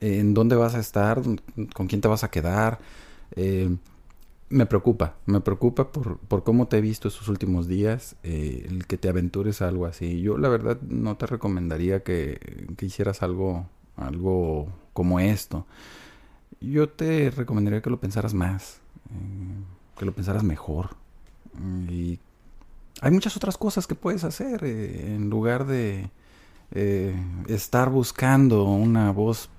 en 0.00 0.34
dónde 0.34 0.56
vas 0.56 0.74
a 0.74 0.78
estar, 0.80 1.20
con 1.74 1.86
quién 1.88 2.00
te 2.00 2.08
vas 2.08 2.24
a 2.24 2.30
quedar. 2.30 2.78
Eh, 3.34 3.76
me 4.52 4.66
preocupa, 4.66 5.16
me 5.24 5.40
preocupa 5.40 5.90
por, 5.90 6.18
por, 6.18 6.44
cómo 6.44 6.68
te 6.68 6.76
he 6.76 6.80
visto 6.82 7.08
estos 7.08 7.28
últimos 7.28 7.66
días, 7.66 8.16
eh, 8.22 8.66
el 8.68 8.86
que 8.86 8.98
te 8.98 9.08
aventures 9.08 9.62
algo 9.62 9.86
así. 9.86 10.20
Yo 10.20 10.36
la 10.36 10.48
verdad 10.50 10.78
no 10.82 11.16
te 11.16 11.26
recomendaría 11.26 12.02
que, 12.02 12.66
que, 12.76 12.86
hicieras 12.86 13.22
algo, 13.22 13.66
algo 13.96 14.68
como 14.92 15.20
esto. 15.20 15.66
Yo 16.60 16.88
te 16.90 17.30
recomendaría 17.30 17.80
que 17.80 17.88
lo 17.88 17.98
pensaras 17.98 18.34
más, 18.34 18.80
eh, 19.10 19.98
que 19.98 20.04
lo 20.04 20.12
pensaras 20.12 20.44
mejor. 20.44 20.90
Y 21.88 22.18
hay 23.00 23.10
muchas 23.10 23.36
otras 23.36 23.56
cosas 23.56 23.86
que 23.86 23.94
puedes 23.94 24.22
hacer 24.22 24.64
eh, 24.64 25.14
en 25.14 25.30
lugar 25.30 25.66
de 25.66 26.10
estar 27.48 27.90
buscando 27.90 28.64
una 28.64 29.12
voz 29.12 29.50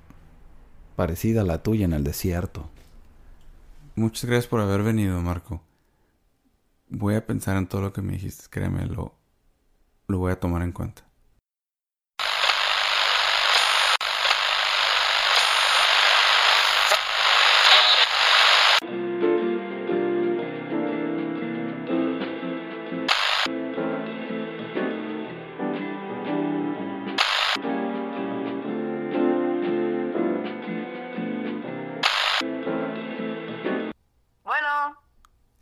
parecida 0.95 1.41
a 1.41 1.43
la 1.43 1.61
tuya 1.61 1.85
en 1.85 1.93
el 1.93 2.03
desierto. 2.03 2.69
Muchas 3.95 4.25
gracias 4.25 4.47
por 4.47 4.59
haber 4.59 4.81
venido, 4.83 5.21
Marco. 5.21 5.61
Voy 6.89 7.15
a 7.15 7.25
pensar 7.25 7.57
en 7.57 7.67
todo 7.67 7.81
lo 7.81 7.93
que 7.93 8.01
me 8.01 8.13
dijiste, 8.13 8.45
créeme, 8.49 8.85
lo, 8.85 9.15
lo 10.07 10.17
voy 10.19 10.31
a 10.31 10.39
tomar 10.39 10.61
en 10.63 10.71
cuenta. 10.71 11.03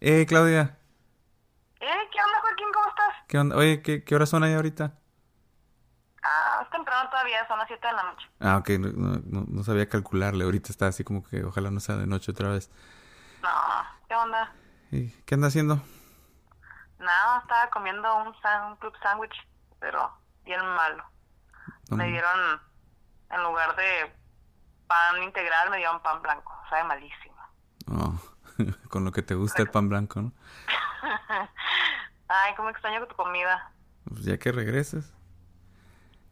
Eh, 0.03 0.25
Claudia. 0.25 0.79
Eh, 1.79 2.09
¿qué 2.11 2.19
onda, 2.19 2.41
Joaquín? 2.41 2.67
¿Cómo 2.73 2.87
estás? 2.87 3.15
¿Qué 3.27 3.37
onda? 3.37 3.55
Oye, 3.55 3.83
¿qué, 3.83 4.03
qué 4.03 4.15
horas 4.15 4.29
son 4.29 4.41
ahí 4.41 4.53
ahorita? 4.53 4.97
Ah, 6.23 6.61
es 6.63 6.69
temprano 6.71 7.07
todavía, 7.11 7.47
son 7.47 7.59
las 7.59 7.67
7 7.67 7.85
de 7.85 7.93
la 7.93 8.03
noche. 8.03 8.27
Ah, 8.39 8.57
ok, 8.57 8.69
no, 8.79 9.21
no, 9.25 9.45
no, 9.47 9.63
sabía 9.63 9.87
calcularle. 9.87 10.43
Ahorita 10.43 10.71
está 10.71 10.87
así 10.87 11.03
como 11.03 11.23
que 11.23 11.43
ojalá 11.43 11.69
no 11.69 11.79
sea 11.79 11.97
de 11.97 12.07
noche 12.07 12.31
otra 12.31 12.49
vez. 12.49 12.71
No, 13.43 13.49
¿qué 14.07 14.15
onda? 14.15 14.51
¿Y 14.89 15.09
qué 15.21 15.35
anda 15.35 15.49
haciendo? 15.49 15.79
Nada, 16.97 17.39
estaba 17.41 17.69
comiendo 17.69 18.15
un, 18.17 18.27
un 18.29 18.75
club 18.77 18.93
sándwich, 19.03 19.35
pero 19.79 20.11
bien 20.45 20.61
malo. 20.65 21.03
Me 21.91 22.07
dieron, 22.07 22.59
en 23.29 23.43
lugar 23.43 23.75
de 23.75 24.11
pan 24.87 25.21
integral, 25.21 25.69
me 25.69 25.77
dieron 25.77 26.01
pan 26.01 26.23
blanco. 26.23 26.51
Sabe 26.71 26.85
malísimo. 26.85 27.37
Oh. 27.87 28.19
con 28.89 29.05
lo 29.05 29.11
que 29.11 29.21
te 29.21 29.35
gusta 29.35 29.61
el 29.61 29.69
pan 29.69 29.89
blanco, 29.89 30.21
¿no? 30.21 30.31
Ay, 32.27 32.53
cómo 32.55 32.69
extraño 32.69 33.05
tu 33.07 33.15
comida. 33.15 33.71
Pues 34.05 34.23
ya 34.23 34.37
que 34.37 34.51
regreses. 34.51 35.13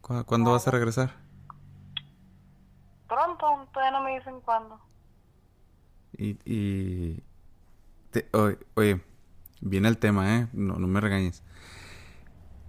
¿Cuándo 0.00 0.52
vas 0.52 0.66
a 0.66 0.70
regresar? 0.70 1.14
Pronto, 3.08 3.68
todavía 3.72 3.98
no 3.98 4.02
me 4.02 4.18
dicen 4.18 4.40
cuándo. 4.40 4.80
Y... 6.16 6.38
y... 6.44 7.22
oye, 8.74 9.04
viene 9.60 9.88
el 9.88 9.98
tema, 9.98 10.36
¿eh? 10.36 10.48
No, 10.52 10.76
no 10.76 10.86
me 10.86 11.00
regañes. 11.00 11.44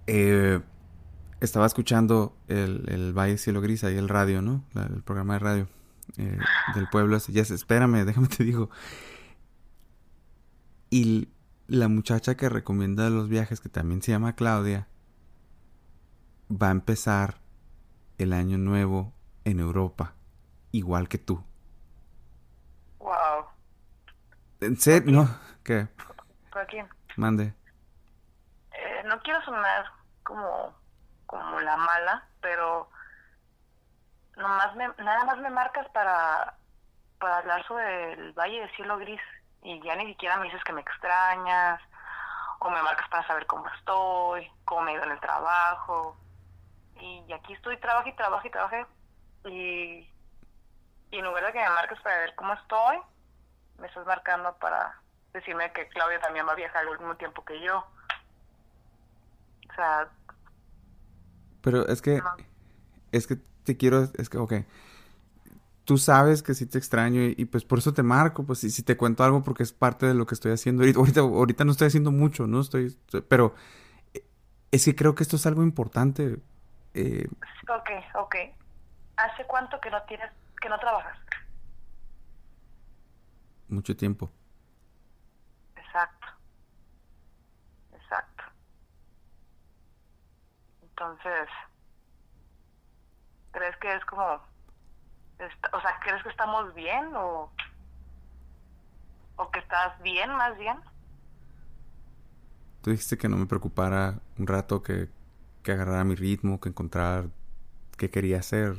Eh, 0.07 0.61
estaba 1.39 1.65
escuchando 1.65 2.35
el, 2.47 2.85
el 2.89 3.13
Valle 3.13 3.37
Cielo 3.37 3.61
Gris, 3.61 3.83
ahí 3.83 3.97
el 3.97 4.09
radio, 4.09 4.41
¿no? 4.41 4.63
el 4.75 5.01
programa 5.03 5.33
de 5.33 5.39
radio 5.39 5.67
eh, 6.17 6.37
del 6.75 6.87
pueblo. 6.89 7.17
Ya, 7.17 7.41
espérame, 7.41 8.05
déjame 8.05 8.27
te 8.27 8.43
digo. 8.43 8.69
Y 10.93 11.29
la 11.67 11.87
muchacha 11.87 12.35
que 12.35 12.49
recomienda 12.49 13.09
los 13.09 13.29
viajes, 13.29 13.61
que 13.61 13.69
también 13.69 14.01
se 14.01 14.11
llama 14.11 14.35
Claudia, 14.35 14.89
va 16.51 16.67
a 16.67 16.71
empezar 16.71 17.35
el 18.17 18.33
año 18.33 18.57
nuevo 18.57 19.13
en 19.45 19.61
Europa, 19.61 20.15
igual 20.73 21.07
que 21.07 21.17
tú. 21.17 21.45
Wow. 22.99 23.45
¿En 24.59 24.75
serio? 24.75 25.11
No, 25.13 25.29
¿qué? 25.63 25.87
quién? 26.67 26.89
Mande. 27.15 27.53
Eh, 28.73 29.03
no 29.05 29.17
quiero 29.21 29.41
sonar 29.45 29.85
como, 30.23 30.75
como 31.25 31.57
la 31.61 31.77
mala, 31.77 32.27
pero 32.41 32.89
nomás 34.35 34.75
me, 34.75 34.89
nada 35.01 35.23
más 35.23 35.37
me 35.37 35.51
marcas 35.51 35.87
para, 35.93 36.57
para 37.17 37.37
hablar 37.37 37.65
sobre 37.65 38.11
el 38.11 38.33
Valle 38.33 38.59
de 38.59 38.75
Cielo 38.75 38.97
Gris 38.97 39.21
y 39.63 39.81
ya 39.81 39.95
ni 39.95 40.07
siquiera 40.07 40.37
me 40.37 40.45
dices 40.45 40.63
que 40.63 40.73
me 40.73 40.81
extrañas 40.81 41.79
o 42.59 42.69
me 42.69 42.81
marcas 42.81 43.07
para 43.09 43.25
saber 43.27 43.45
cómo 43.45 43.67
estoy, 43.77 44.49
cómo 44.65 44.81
me 44.81 44.91
ha 44.91 44.93
ido 44.95 45.03
en 45.03 45.11
el 45.11 45.19
trabajo. 45.19 46.17
Y 46.99 47.31
aquí 47.33 47.53
estoy, 47.53 47.77
trabajo 47.77 48.07
y 48.07 48.13
trabajo 48.13 48.47
y 48.47 48.51
trabajo. 48.51 48.75
Y, 49.45 50.09
y 51.11 51.17
en 51.17 51.25
lugar 51.25 51.45
de 51.45 51.53
que 51.53 51.59
me 51.59 51.69
marques 51.69 51.99
para 52.01 52.19
ver 52.19 52.35
cómo 52.35 52.53
estoy, 52.53 52.97
me 53.79 53.87
estás 53.87 54.05
marcando 54.05 54.55
para 54.57 54.99
decirme 55.33 55.71
que 55.73 55.87
Claudia 55.89 56.19
también 56.21 56.47
va 56.47 56.51
a 56.51 56.55
viajar 56.55 56.85
al 56.85 56.99
mismo 56.99 57.15
tiempo 57.15 57.43
que 57.43 57.59
yo. 57.61 57.79
O 59.69 59.73
sea... 59.75 60.07
Pero 61.63 61.87
es 61.87 62.01
que... 62.01 62.21
Es 63.11 63.25
que 63.25 63.37
te 63.65 63.77
quiero... 63.77 64.03
Es 64.17 64.29
que, 64.29 64.37
ok 64.37 64.53
tú 65.91 65.97
sabes 65.97 66.41
que 66.41 66.53
sí 66.53 66.65
te 66.67 66.77
extraño 66.77 67.21
y, 67.21 67.43
pues 67.43 67.65
por 67.65 67.79
eso 67.79 67.93
te 67.93 68.01
marco, 68.01 68.45
pues 68.45 68.59
si, 68.59 68.69
si 68.69 68.81
te 68.81 68.95
cuento 68.95 69.25
algo 69.25 69.43
porque 69.43 69.63
es 69.63 69.73
parte 69.73 70.05
de 70.05 70.13
lo 70.13 70.25
que 70.25 70.35
estoy 70.35 70.53
haciendo. 70.53 70.83
Ahorita, 70.83 71.19
ahorita 71.19 71.65
no 71.65 71.73
estoy 71.73 71.87
haciendo 71.87 72.11
mucho, 72.11 72.47
¿no? 72.47 72.61
Estoy, 72.61 72.97
pero 73.27 73.55
eh, 74.13 74.23
es 74.71 74.85
que 74.85 74.95
creo 74.95 75.15
que 75.15 75.23
esto 75.23 75.35
es 75.35 75.45
algo 75.45 75.63
importante. 75.63 76.37
Eh. 76.93 77.27
Ok, 77.63 77.89
ok. 78.15 78.35
¿Hace 79.17 79.43
cuánto 79.47 79.81
que 79.81 79.91
no 79.91 80.01
tienes, 80.03 80.31
que 80.61 80.69
no 80.69 80.79
trabajas? 80.79 81.17
Mucho 83.67 83.93
tiempo. 83.97 84.31
Exacto. 85.75 86.27
Exacto. 87.91 88.43
Entonces, 90.83 91.49
¿crees 93.51 93.75
que 93.75 93.93
es 93.93 94.05
como 94.05 94.50
o 95.73 95.81
sea, 95.81 95.99
¿crees 96.01 96.21
que 96.23 96.29
estamos 96.29 96.73
bien 96.73 97.15
o, 97.15 97.51
o 99.35 99.51
que 99.51 99.59
estás 99.59 99.99
bien 100.01 100.31
más 100.31 100.57
bien? 100.57 100.77
Tú 102.81 102.89
dijiste 102.89 103.17
que 103.17 103.29
no 103.29 103.37
me 103.37 103.45
preocupara 103.45 104.15
un 104.37 104.47
rato, 104.47 104.81
que, 104.81 105.07
que 105.63 105.71
agarrara 105.71 106.03
mi 106.03 106.15
ritmo, 106.15 106.59
que 106.59 106.69
encontrar 106.69 107.25
qué 107.97 108.09
quería 108.09 108.39
hacer. 108.39 108.75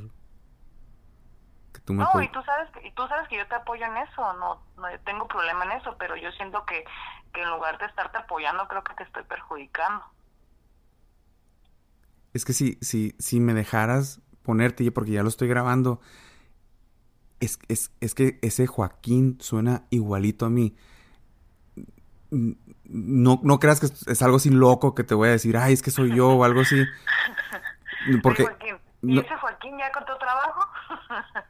Que 1.73 1.81
tú 1.81 1.95
me 1.95 2.05
no, 2.05 2.21
y 2.21 2.29
tú, 2.31 2.43
sabes 2.43 2.71
que, 2.71 2.87
y 2.87 2.91
tú 2.93 3.07
sabes 3.07 3.29
que 3.29 3.37
yo 3.39 3.47
te 3.47 3.55
apoyo 3.55 3.85
en 3.85 3.97
eso, 3.99 4.33
no, 4.35 4.61
no 4.77 4.89
tengo 5.05 5.29
problema 5.29 5.65
en 5.65 5.73
eso, 5.73 5.97
pero 5.99 6.17
yo 6.17 6.31
siento 6.33 6.67
que, 6.67 6.85
que 7.33 7.43
en 7.43 7.51
lugar 7.51 7.79
de 7.79 7.87
estarte 7.87 8.19
apoyando, 8.19 8.67
creo 8.67 8.83
que 8.83 8.95
te 8.95 9.05
estoy 9.05 9.23
perjudicando. 9.25 10.05
Es 12.35 12.45
que 12.45 12.53
si, 12.53 12.79
si, 12.81 13.15
si 13.19 13.41
me 13.41 13.55
dejaras 13.55 14.21
ponerte, 14.43 14.91
porque 14.91 15.13
ya 15.13 15.23
lo 15.23 15.29
estoy 15.29 15.49
grabando, 15.49 16.01
es, 17.43 17.59
es, 17.69 17.91
es 18.01 18.15
que 18.15 18.39
ese 18.41 18.69
Joaquín 18.69 19.37
suena 19.41 19.83
igualito 19.91 20.47
a 20.47 20.51
mí. 20.51 20.77
No, 22.31 23.41
no 23.43 23.59
creas 23.59 23.81
que 23.81 23.87
es 23.87 24.23
algo 24.23 24.37
así 24.37 24.49
loco 24.49 24.95
que 24.95 25.03
te 25.03 25.15
voy 25.15 25.29
a 25.29 25.33
decir, 25.33 25.57
ay, 25.57 25.73
es 25.73 25.83
que 25.83 25.91
soy 25.91 26.15
yo 26.15 26.31
o 26.31 26.45
algo 26.45 26.61
así. 26.61 26.85
Porque, 28.23 28.47
¿Y 29.03 29.19
ese 29.19 29.37
Joaquín 29.37 29.77
ya 29.77 29.91
contó 29.91 30.17
trabajo? 30.19 30.61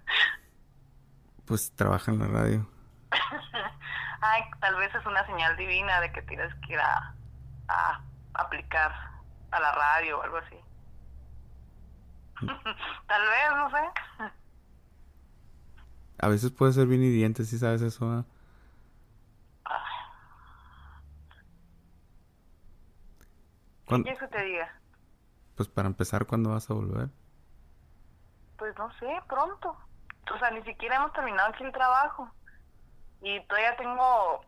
pues 1.45 1.73
trabaja 1.77 2.11
en 2.11 2.19
la 2.19 2.27
radio. 2.27 2.67
Ay, 4.23 4.43
tal 4.61 4.77
vez 4.77 4.95
es 4.95 5.05
una 5.05 5.27
señal 5.27 5.57
divina 5.57 6.01
de 6.01 6.13
que 6.13 6.23
tienes 6.23 6.55
que 6.67 6.75
ir 6.75 6.81
a, 6.81 7.15
a 7.69 8.01
aplicar 8.35 8.93
a 9.51 9.61
la 9.61 9.73
radio 9.73 10.19
o 10.19 10.23
algo 10.23 10.37
así. 10.39 10.57
tal 13.07 13.23
vez, 13.23 13.51
no 13.57 13.71
sé. 13.71 14.42
A 16.19 16.29
veces 16.29 16.51
puede 16.51 16.73
ser 16.73 16.87
bien 16.87 17.03
hiriente, 17.03 17.45
si 17.45 17.59
sabes 17.59 17.83
eso. 17.83 18.09
¿ah? 18.11 18.25
¿Qué 23.87 24.17
que 24.17 24.29
te 24.29 24.45
diga? 24.45 24.73
Pues 25.57 25.69
para 25.69 25.89
empezar, 25.89 26.27
¿cuándo 26.27 26.51
vas 26.51 26.71
a 26.71 26.75
volver? 26.75 27.09
Pues 28.57 28.77
no 28.79 28.91
sé, 28.99 29.21
pronto. 29.29 29.77
O 30.35 30.39
sea, 30.39 30.51
ni 30.51 30.63
siquiera 30.63 30.97
hemos 30.97 31.13
terminado 31.13 31.51
aquí 31.51 31.65
el 31.65 31.73
trabajo. 31.73 32.31
Y 33.21 33.41
todavía 33.47 33.77
tengo, 33.77 34.41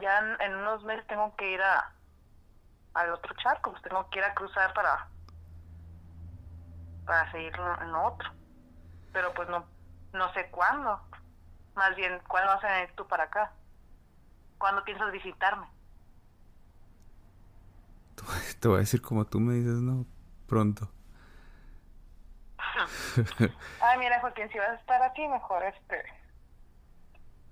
ya 0.00 0.18
en, 0.18 0.40
en 0.40 0.54
unos 0.56 0.84
meses 0.84 1.06
tengo 1.06 1.34
que 1.36 1.52
ir 1.52 1.62
a 1.62 1.92
al 2.94 3.10
otro 3.10 3.34
charco, 3.42 3.72
pues 3.72 3.82
tengo 3.82 4.08
que 4.08 4.20
ir 4.20 4.24
a 4.24 4.34
cruzar 4.34 4.72
para 4.72 5.08
para 7.04 7.30
seguir 7.32 7.52
en 7.82 7.94
otro. 7.94 8.30
Pero 9.12 9.32
pues 9.34 9.48
no 9.48 9.64
no 10.14 10.32
sé 10.32 10.48
cuándo. 10.50 10.98
Más 11.74 11.94
bien, 11.96 12.20
¿cuándo 12.28 12.52
vas 12.52 12.64
a 12.64 12.72
venir 12.72 12.92
tú 12.96 13.06
para 13.06 13.24
acá? 13.24 13.52
¿Cuándo 14.58 14.82
piensas 14.84 15.12
visitarme? 15.12 15.66
Te 18.60 18.68
voy 18.68 18.78
a 18.78 18.80
decir 18.80 19.02
como 19.02 19.26
tú 19.26 19.40
me 19.40 19.54
dices, 19.54 19.80
no, 19.80 20.06
pronto. 20.46 20.88
Ay, 23.80 23.98
mira, 23.98 24.20
Joaquín, 24.20 24.48
si 24.50 24.58
vas 24.58 24.70
a 24.70 24.74
estar 24.74 25.02
aquí, 25.02 25.26
mejor 25.28 25.62
este... 25.64 26.02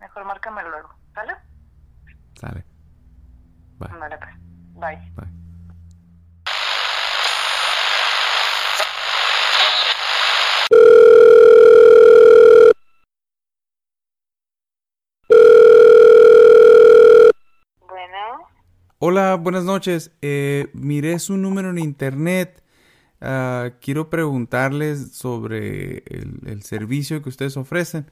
Mejor 0.00 0.24
márcame 0.24 0.62
luego, 0.64 0.94
¿sale? 1.14 1.34
Sale. 2.34 2.64
Bye. 3.78 3.98
Vale, 3.98 4.18
pues. 4.18 4.34
Bye. 4.74 5.12
Bye. 5.14 5.42
Bueno, 17.88 18.48
Hola, 19.04 19.34
buenas 19.34 19.64
noches. 19.64 20.16
Eh, 20.22 20.68
miré 20.74 21.18
su 21.18 21.36
número 21.36 21.70
en 21.70 21.78
internet. 21.78 22.62
Ah, 23.20 23.70
quiero 23.80 24.08
preguntarles 24.10 25.16
sobre 25.16 26.04
el, 26.06 26.38
el 26.46 26.62
servicio 26.62 27.20
que 27.20 27.28
ustedes 27.28 27.56
ofrecen. 27.56 28.08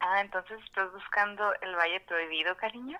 ah, 0.00 0.22
entonces 0.22 0.58
estás 0.64 0.90
buscando 0.94 1.44
el 1.60 1.74
Valle 1.76 2.00
Prohibido, 2.08 2.56
cariño. 2.56 2.98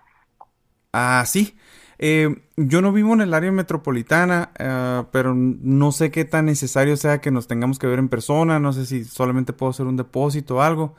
Ah, 0.99 1.23
sí. 1.27 1.57
Eh, 1.99 2.29
yo 2.57 2.81
no 2.81 2.91
vivo 2.93 3.13
en 3.13 3.21
el 3.21 3.33
área 3.33 3.51
metropolitana, 3.51 4.51
ah, 4.59 5.07
pero 5.11 5.33
no 5.35 5.91
sé 5.91 6.11
qué 6.11 6.25
tan 6.25 6.45
necesario 6.45 6.97
sea 6.97 7.21
que 7.21 7.31
nos 7.31 7.47
tengamos 7.47 7.79
que 7.79 7.87
ver 7.87 7.99
en 7.99 8.09
persona. 8.09 8.59
No 8.59 8.73
sé 8.73 8.85
si 8.85 9.03
solamente 9.05 9.53
puedo 9.53 9.71
hacer 9.71 9.85
un 9.87 9.97
depósito 9.97 10.57
o 10.57 10.61
algo. 10.61 10.95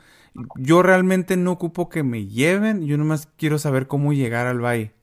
Yo 0.55 0.83
realmente 0.83 1.37
no 1.37 1.51
ocupo 1.53 1.89
que 1.89 2.03
me 2.03 2.27
lleven. 2.27 2.85
Yo 2.85 2.97
nomás 2.97 3.27
quiero 3.37 3.59
saber 3.59 3.87
cómo 3.87 4.13
llegar 4.13 4.47
al 4.47 4.63
valle. 4.63 4.93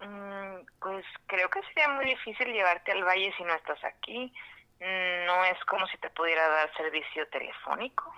Mm, 0.00 0.64
pues 0.80 1.04
creo 1.26 1.48
que 1.50 1.62
sería 1.64 1.88
muy 1.88 2.04
difícil 2.06 2.52
llevarte 2.52 2.92
al 2.92 3.04
Valle 3.04 3.32
si 3.36 3.44
no 3.44 3.54
estás 3.54 3.82
aquí. 3.84 4.32
Mm, 4.80 5.26
No 5.26 5.44
es 5.44 5.58
como 5.66 5.86
si 5.88 5.98
te 5.98 6.10
pudiera 6.10 6.48
dar 6.48 6.72
servicio 6.76 7.28
telefónico. 7.28 8.14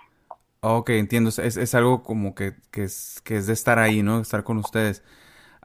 Ok, 0.61 0.89
entiendo. 0.91 1.29
Es, 1.29 1.39
es 1.57 1.75
algo 1.75 2.03
como 2.03 2.35
que, 2.35 2.55
que 2.71 2.83
es, 2.83 3.21
que 3.23 3.37
es 3.37 3.47
de 3.47 3.53
estar 3.53 3.79
ahí, 3.79 4.03
¿no? 4.03 4.19
Estar 4.19 4.43
con 4.43 4.57
ustedes. 4.57 5.03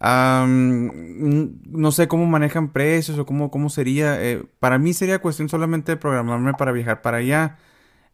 No 0.03 1.93
sé 1.93 2.09
cómo 2.09 2.27
manejan 2.27 2.73
precios 2.73 3.19
o 3.19 3.27
cómo, 3.27 3.51
cómo 3.51 3.71
sería. 3.71 4.21
eh, 4.23 4.45
para 4.61 4.79
mí 4.79 4.95
sería 4.95 5.21
cuestión 5.21 5.49
solamente 5.49 5.93
de 5.93 5.97
programarme 5.99 6.55
para 6.55 6.73
viajar 6.73 7.03
para 7.03 7.19
allá. 7.19 7.59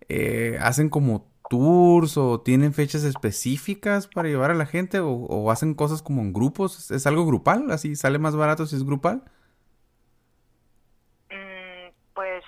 Eh, 0.08 0.58
¿hacen 0.62 0.90
como 0.90 1.30
tours 1.48 2.16
o 2.18 2.40
tienen 2.42 2.74
fechas 2.74 3.04
específicas 3.04 4.08
para 4.08 4.28
llevar 4.30 4.50
a 4.52 4.54
la 4.54 4.66
gente 4.66 5.00
o, 5.02 5.50
hacen 5.50 5.74
cosas 5.74 6.02
como 6.02 6.22
en 6.22 6.32
grupos? 6.34 6.78
¿Es, 6.78 6.90
es 6.92 7.06
algo 7.08 7.26
grupal? 7.26 7.70
¿Así 7.72 7.96
sale 7.96 8.18
más 8.18 8.36
barato 8.36 8.66
si 8.66 8.76
es 8.76 8.84
grupal? 8.84 9.24
Mm, 11.30 11.90
Pues 12.14 12.44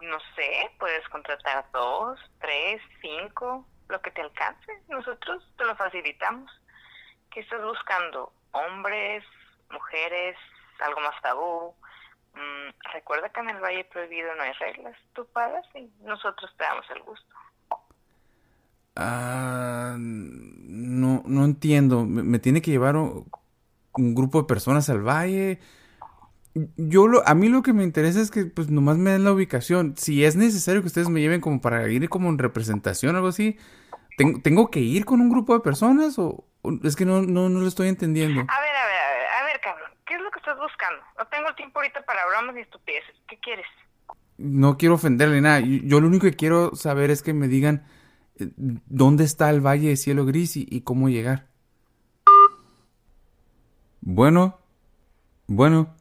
no 0.00 0.18
sé, 0.36 0.70
puedes 0.78 1.06
contratar 1.10 1.66
dos, 1.72 2.18
tres, 2.40 2.80
cinco, 3.02 3.66
lo 3.88 4.00
que 4.02 4.10
te 4.12 4.22
alcance. 4.22 4.72
Nosotros 4.88 5.44
te 5.58 5.64
lo 5.64 5.76
facilitamos. 5.76 6.50
¿Qué 7.30 7.40
estás 7.40 7.62
buscando? 7.64 8.32
¿Hombres, 8.52 9.24
mujeres, 9.70 10.36
algo 10.80 11.00
más 11.00 11.20
tabú? 11.22 11.74
Mm, 12.34 12.70
recuerda 12.92 13.28
que 13.28 13.40
en 13.40 13.50
el 13.50 13.60
Valle 13.60 13.84
Prohibido 13.84 14.34
no 14.34 14.42
hay 14.42 14.52
reglas. 14.54 14.96
Tú 15.12 15.26
pagas 15.32 15.64
y 15.74 15.90
nosotros 16.02 16.50
te 16.56 16.64
damos 16.64 16.86
el 16.90 17.02
gusto. 17.02 17.34
Ah, 18.96 19.96
no, 19.98 21.22
no 21.24 21.44
entiendo. 21.44 22.04
¿Me, 22.04 22.38
tiene 22.38 22.60
que 22.62 22.70
llevar 22.70 22.96
un, 22.96 23.30
un 23.94 24.14
grupo 24.14 24.42
de 24.42 24.48
personas 24.48 24.90
al 24.90 25.02
valle? 25.02 25.60
Yo 26.76 27.06
lo, 27.06 27.26
a 27.26 27.34
mí 27.34 27.48
lo 27.48 27.62
que 27.62 27.72
me 27.72 27.84
interesa 27.84 28.20
es 28.20 28.30
que 28.30 28.44
pues 28.46 28.68
nomás 28.68 28.98
me 28.98 29.12
den 29.12 29.24
la 29.24 29.32
ubicación. 29.32 29.94
Si 29.96 30.24
es 30.24 30.36
necesario 30.36 30.80
que 30.80 30.88
ustedes 30.88 31.08
me 31.08 31.20
lleven 31.20 31.40
como 31.40 31.60
para 31.60 31.88
ir 31.88 32.08
como 32.08 32.28
en 32.28 32.38
representación 32.38 33.14
o 33.14 33.18
algo 33.18 33.28
así, 33.28 33.56
¿ten- 34.20 34.42
¿tengo 34.42 34.70
que 34.70 34.80
ir 34.80 35.04
con 35.04 35.20
un 35.20 35.30
grupo 35.30 35.54
de 35.54 35.60
personas 35.60 36.18
o 36.18 36.44
o- 36.62 36.72
es 36.84 36.94
que 36.94 37.06
no, 37.06 37.22
no, 37.22 37.48
no 37.48 37.60
lo 37.60 37.66
estoy 37.66 37.88
entendiendo? 37.88 38.40
A 38.40 38.60
ver, 38.60 38.76
a 38.76 38.86
ver, 38.86 38.86
a 38.98 39.14
ver, 39.14 39.26
a 39.40 39.44
ver, 39.44 39.60
cabrón. 39.62 39.90
¿Qué 40.06 40.14
es 40.14 40.20
lo 40.20 40.30
que 40.30 40.38
estás 40.40 40.58
buscando? 40.58 41.02
No 41.18 41.26
tengo 41.28 41.48
el 41.48 41.54
tiempo 41.54 41.78
ahorita 41.78 42.04
para 42.04 42.26
bromas 42.26 42.56
y 42.56 42.60
estupideces. 42.60 43.14
¿Qué 43.28 43.38
quieres? 43.38 43.66
No 44.36 44.76
quiero 44.76 44.96
ofenderle 44.96 45.40
nada. 45.40 45.60
Yo, 45.60 45.80
yo 45.84 46.00
lo 46.00 46.08
único 46.08 46.24
que 46.26 46.36
quiero 46.36 46.74
saber 46.74 47.10
es 47.10 47.22
que 47.22 47.32
me 47.32 47.48
digan 47.48 47.84
eh, 48.38 48.50
dónde 48.56 49.24
está 49.24 49.48
el 49.50 49.64
Valle 49.64 49.88
de 49.88 49.96
Cielo 49.96 50.26
Gris 50.26 50.56
y, 50.56 50.66
y 50.70 50.82
cómo 50.82 51.08
llegar. 51.08 51.46
Bueno, 54.02 54.58
bueno. 55.46 55.94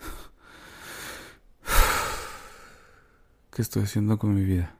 ¿Qué 3.52 3.62
estoy 3.62 3.82
haciendo 3.84 4.18
con 4.18 4.34
mi 4.34 4.42
vida? 4.44 4.74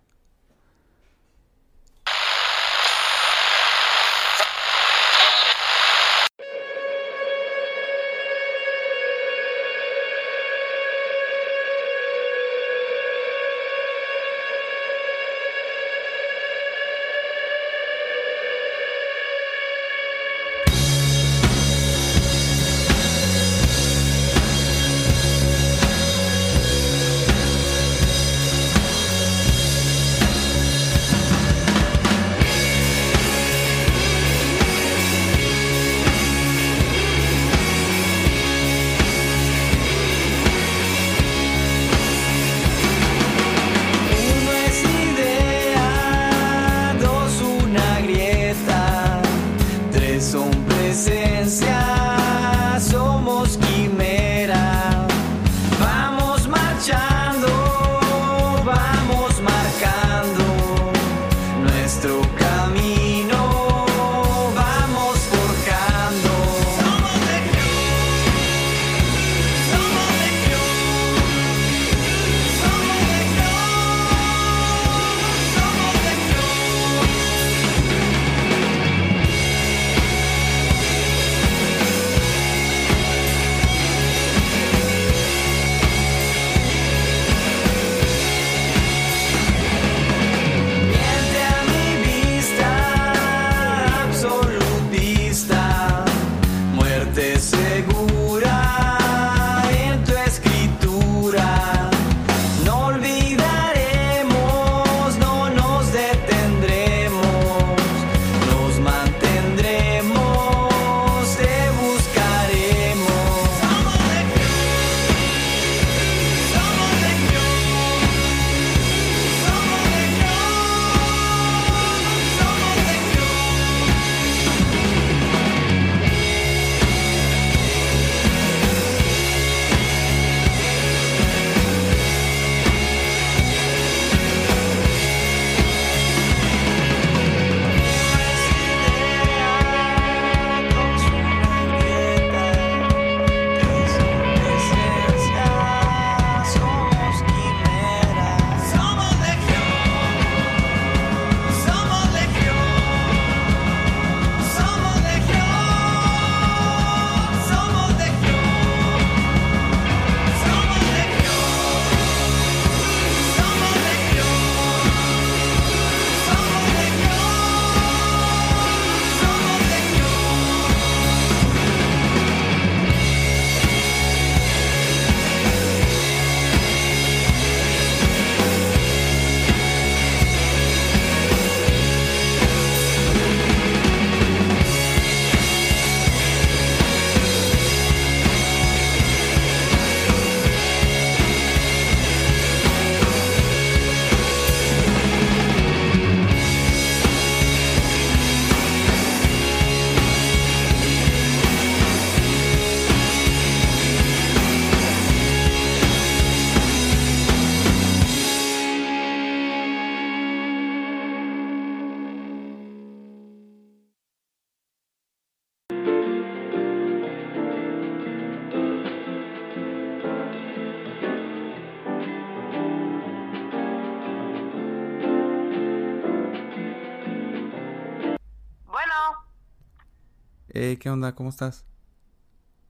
Hey, 230.60 230.76
¿qué 230.76 230.90
onda? 230.90 231.14
¿Cómo 231.14 231.28
estás? 231.30 231.64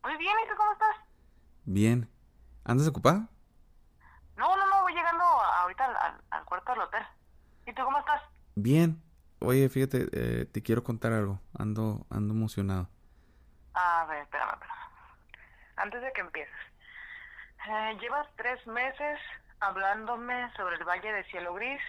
Muy 0.02 0.16
bien, 0.16 0.34
¿y 0.44 0.48
tú 0.48 0.54
cómo 0.56 0.72
estás? 0.72 0.96
Bien. 1.64 2.08
¿Andas 2.64 2.88
ocupada? 2.88 3.28
No, 4.36 4.56
no, 4.56 4.66
no, 4.68 4.82
voy 4.82 4.94
llegando 4.94 5.24
a- 5.24 5.62
ahorita 5.62 5.84
al, 5.84 5.96
al- 5.96 6.24
al 6.30 6.44
cuarto 6.44 6.72
del 6.72 6.82
hotel. 6.82 7.02
¿Y 7.66 7.72
tú 7.74 7.82
cómo 7.84 7.98
estás? 7.98 8.22
Bien. 8.56 9.02
Oye, 9.40 9.68
fíjate, 9.68 10.08
eh, 10.12 10.44
te 10.46 10.62
quiero 10.62 10.82
contar 10.84 11.12
algo. 11.12 11.40
Ando, 11.58 12.06
ando 12.10 12.34
emocionado. 12.34 12.88
A 13.74 14.04
ver, 14.06 14.22
espérame, 14.22 14.52
espérame. 14.54 14.78
Antes 15.76 16.02
de 16.02 16.12
que 16.12 16.20
empieces. 16.20 16.54
Eh, 17.68 17.98
llevas 18.00 18.26
tres 18.36 18.66
meses 18.66 19.18
hablándome 19.60 20.52
sobre 20.56 20.76
el 20.76 20.84
Valle 20.84 21.12
de 21.12 21.24
Cielo 21.24 21.54
Gris 21.54 21.80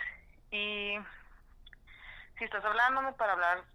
y 0.51 0.97
si 2.37 2.45
estás 2.45 2.63
hablándome 2.65 3.13
para 3.13 3.33
hablar 3.33 3.65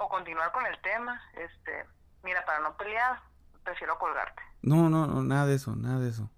o 0.00 0.08
continuar 0.08 0.50
con 0.52 0.64
el 0.64 0.80
tema, 0.80 1.20
este, 1.34 1.86
mira, 2.24 2.44
para 2.46 2.60
no 2.60 2.74
pelear, 2.76 3.20
prefiero 3.62 3.98
colgarte. 3.98 4.42
No, 4.62 4.88
no, 4.88 5.06
no, 5.06 5.22
nada 5.22 5.46
de 5.46 5.54
eso, 5.56 5.76
nada 5.76 6.00
de 6.00 6.08
eso. 6.08 6.30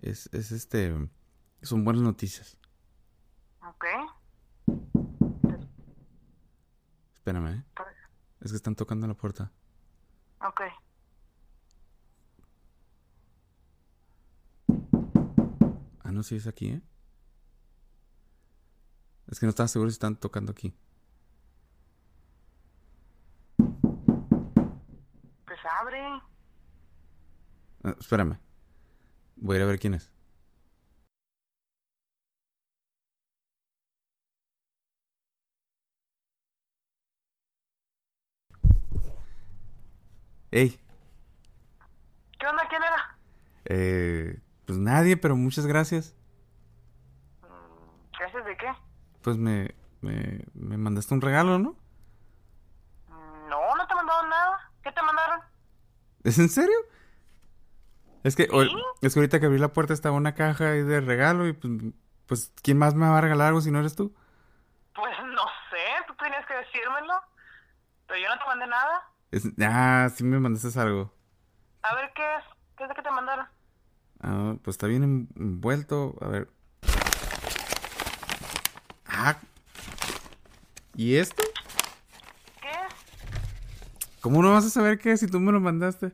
Es, 0.00 0.32
es 0.32 0.52
este, 0.52 0.94
son 1.62 1.84
buenas 1.84 2.02
noticias. 2.02 2.56
¿Ok? 3.66 3.84
Espérame, 7.16 7.48
¿eh? 7.48 7.64
Es 8.40 8.52
que 8.52 8.56
están 8.56 8.76
tocando 8.76 9.08
la 9.08 9.14
puerta. 9.14 9.50
Ok. 10.40 10.60
Ah, 16.04 16.12
no, 16.12 16.22
sí 16.22 16.36
es 16.36 16.46
aquí, 16.46 16.68
¿eh? 16.68 16.82
Es 19.26 19.40
que 19.40 19.46
no 19.46 19.50
estaba 19.50 19.68
seguro 19.68 19.90
si 19.90 19.94
están 19.94 20.14
tocando 20.16 20.52
aquí. 20.52 20.72
Abre. 25.68 26.22
Ah, 27.84 27.94
espérame. 27.98 28.38
Voy 29.36 29.56
a 29.56 29.58
ir 29.58 29.62
a 29.64 29.66
ver 29.66 29.78
quién 29.78 29.94
es. 29.94 30.10
Ey, 40.52 40.78
¿Qué 42.38 42.46
onda? 42.46 42.62
¿Quién 42.68 42.82
era? 42.82 43.16
eh, 43.66 44.40
pues 44.66 44.78
nadie, 44.78 45.16
pero 45.16 45.36
muchas 45.36 45.66
gracias. 45.66 46.14
¿Gracias 48.18 48.44
de 48.44 48.56
qué? 48.56 48.66
Pues 49.22 49.36
me, 49.36 49.74
me, 50.00 50.44
me 50.54 50.76
mandaste 50.76 51.14
un 51.14 51.20
regalo, 51.20 51.58
¿no? 51.58 51.76
No, 53.48 53.74
no 53.76 53.86
te 53.86 53.94
mandaron 53.94 54.28
nada. 54.28 54.72
¿Qué 54.82 54.90
te 54.92 55.02
mandaron? 55.02 55.40
¿Es 56.24 56.38
en 56.38 56.48
serio? 56.48 56.76
Es 58.24 58.36
que, 58.36 58.48
o- 58.52 58.62
es 59.00 59.14
que 59.14 59.20
ahorita 59.20 59.40
que 59.40 59.46
abrí 59.46 59.58
la 59.58 59.72
puerta 59.72 59.94
estaba 59.94 60.16
una 60.16 60.34
caja 60.34 60.72
ahí 60.72 60.82
de 60.82 61.00
regalo 61.00 61.46
y 61.48 61.52
pues, 61.54 61.72
pues, 62.26 62.52
¿quién 62.62 62.78
más 62.78 62.94
me 62.94 63.08
va 63.08 63.18
a 63.18 63.20
regalar 63.22 63.48
algo 63.48 63.60
si 63.60 63.70
no 63.70 63.78
eres 63.80 63.94
tú? 63.96 64.14
Pues 64.94 65.12
no 65.24 65.44
sé, 65.70 66.04
tú 66.06 66.14
tenías 66.22 66.44
que 66.46 66.54
decírmelo. 66.54 67.14
Pero 68.06 68.20
yo 68.20 68.28
no 68.28 68.38
te 68.38 68.46
mandé 68.46 68.66
nada. 68.66 69.02
Es- 69.30 69.48
ah, 69.62 70.08
sí 70.14 70.24
me 70.24 70.38
mandaste 70.38 70.78
algo. 70.78 71.14
A 71.82 71.94
ver, 71.94 72.10
¿qué 72.14 72.22
es? 72.36 72.44
¿Qué 72.76 72.82
es 72.84 72.88
de 72.90 72.94
que 72.94 73.02
te 73.02 73.10
mandaron? 73.10 73.46
Ah, 74.22 74.54
pues 74.62 74.74
está 74.74 74.86
bien 74.86 75.02
en- 75.02 75.28
envuelto. 75.36 76.16
A 76.20 76.28
ver. 76.28 76.48
Ah. 79.06 79.36
¿Y 80.94 81.16
esto? 81.16 81.42
¿Cómo 84.20 84.42
no 84.42 84.52
vas 84.52 84.66
a 84.66 84.70
saber 84.70 84.98
qué 84.98 85.16
si 85.16 85.26
tú 85.26 85.40
me 85.40 85.52
lo 85.52 85.60
mandaste? 85.60 86.12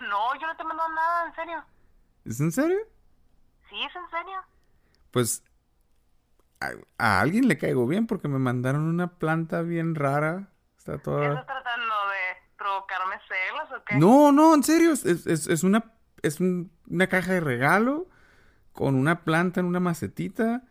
No, 0.00 0.34
yo 0.40 0.46
no 0.46 0.56
te 0.56 0.64
mandé 0.64 0.82
nada, 0.94 1.26
en 1.28 1.34
serio. 1.34 1.64
¿Es 2.24 2.40
en 2.40 2.52
serio? 2.52 2.78
Sí, 3.70 3.76
es 3.82 3.94
en 3.96 4.10
serio. 4.10 4.40
Pues 5.10 5.42
a, 6.60 6.70
a 6.98 7.20
alguien 7.20 7.48
le 7.48 7.58
caigo 7.58 7.86
bien 7.86 8.06
porque 8.06 8.28
me 8.28 8.38
mandaron 8.38 8.82
una 8.82 9.18
planta 9.18 9.62
bien 9.62 9.94
rara. 9.94 10.48
Está 10.78 10.94
¿Estás 10.94 11.04
toda... 11.04 11.46
tratando 11.46 11.94
de 12.08 12.56
provocarme 12.58 13.16
celos 13.28 13.80
o 13.80 13.84
qué? 13.84 13.96
No, 13.96 14.32
no, 14.32 14.54
en 14.54 14.62
serio. 14.62 14.92
Es, 14.92 15.04
es- 15.04 15.46
es 15.46 15.62
una, 15.62 15.92
es 16.22 16.40
un- 16.40 16.70
una 16.88 17.06
caja 17.08 17.32
de 17.32 17.40
regalo 17.40 18.08
con 18.72 18.94
una 18.94 19.24
planta 19.24 19.60
en 19.60 19.66
una 19.66 19.80
macetita. 19.80 20.64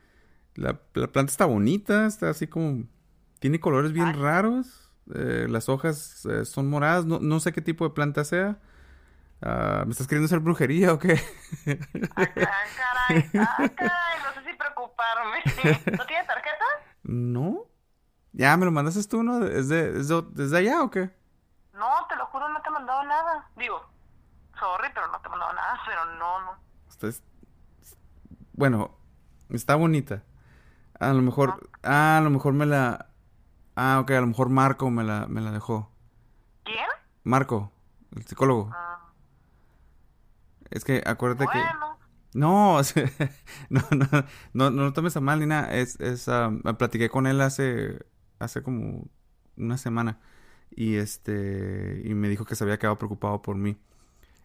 La, 0.55 0.79
la 0.93 1.07
planta 1.07 1.31
está 1.31 1.45
bonita, 1.45 2.05
está 2.05 2.29
así 2.29 2.47
como... 2.47 2.83
Tiene 3.39 3.59
colores 3.59 3.91
bien 3.91 4.13
raros. 4.19 4.84
Eh, 5.13 5.47
las 5.49 5.69
hojas 5.69 6.25
eh, 6.25 6.45
son 6.45 6.69
moradas. 6.69 7.05
No, 7.05 7.19
no 7.19 7.39
sé 7.39 7.53
qué 7.53 7.61
tipo 7.61 7.83
de 7.87 7.93
planta 7.93 8.23
sea. 8.23 8.57
Ah, 9.41 9.83
¿Me 9.85 9.91
estás 9.91 10.07
queriendo 10.07 10.25
hacer 10.25 10.39
brujería 10.39 10.93
o 10.93 10.99
qué? 10.99 11.19
Ah, 12.15 12.63
caray, 12.75 13.29
ah, 13.37 13.69
caray, 13.75 14.19
no 14.23 14.33
sé 14.41 14.49
si 14.51 14.57
preocuparme. 14.57 15.37
¿No 15.97 16.05
tiene 16.05 16.25
tarjeta? 16.25 16.65
no. 17.03 17.65
Ya, 18.33 18.57
me 18.57 18.65
lo 18.65 18.71
mandaste 18.71 19.01
tú, 19.05 19.23
¿no? 19.23 19.45
¿Es 19.45 19.69
de, 19.69 19.97
es 19.99 20.09
de- 20.09 20.25
desde 20.31 20.57
allá 20.57 20.83
o 20.83 20.91
qué? 20.91 21.09
No, 21.73 22.05
te 22.09 22.15
lo 22.17 22.25
juro, 22.27 22.49
no 22.49 22.61
te 22.61 22.67
he 22.69 22.71
mandado 22.71 23.03
nada. 23.05 23.49
Digo, 23.55 23.81
sorry, 24.59 24.89
pero 24.93 25.07
no 25.07 25.19
te 25.21 25.27
he 25.27 25.29
mandado 25.31 25.53
nada, 25.53 25.79
pero 25.85 26.05
no, 26.17 26.41
no. 26.41 26.51
Bueno, 28.53 28.97
está 29.49 29.75
bonita. 29.75 30.23
A 30.99 31.13
lo 31.13 31.21
mejor... 31.21 31.69
Ah, 31.83 32.17
a 32.17 32.21
lo 32.21 32.29
mejor 32.29 32.53
me 32.53 32.65
la... 32.65 33.09
Ah, 33.75 33.99
ok, 34.01 34.11
a 34.11 34.21
lo 34.21 34.27
mejor 34.27 34.49
Marco 34.49 34.89
me 34.89 35.03
la, 35.03 35.27
me 35.27 35.41
la 35.41 35.51
dejó. 35.51 35.91
¿Quién? 36.63 36.77
Marco, 37.23 37.71
el 38.15 38.25
psicólogo. 38.25 38.71
Es 40.69 40.83
que 40.83 41.03
acuérdate 41.05 41.45
que... 41.51 41.59
Bueno. 41.59 41.95
No, 42.33 42.75
o 42.77 42.83
sea, 42.83 43.09
no, 43.69 43.81
no, 43.91 44.07
no, 44.53 44.69
no 44.71 44.83
lo 44.83 44.93
tomes 44.93 45.15
a 45.15 45.21
mal 45.21 45.39
ni 45.39 45.45
nada. 45.45 45.73
Es, 45.73 45.99
es, 46.01 46.27
ah, 46.27 46.51
platiqué 46.77 47.09
con 47.09 47.27
él 47.27 47.39
hace, 47.41 48.05
hace 48.39 48.61
como 48.61 49.07
una 49.57 49.77
semana 49.77 50.19
y 50.69 50.95
este, 50.95 52.01
y 52.03 52.13
me 52.13 52.27
dijo 52.27 52.43
que 52.43 52.55
se 52.55 52.63
había 52.65 52.77
quedado 52.77 52.97
preocupado 52.97 53.41
por 53.41 53.55
mí. 53.55 53.77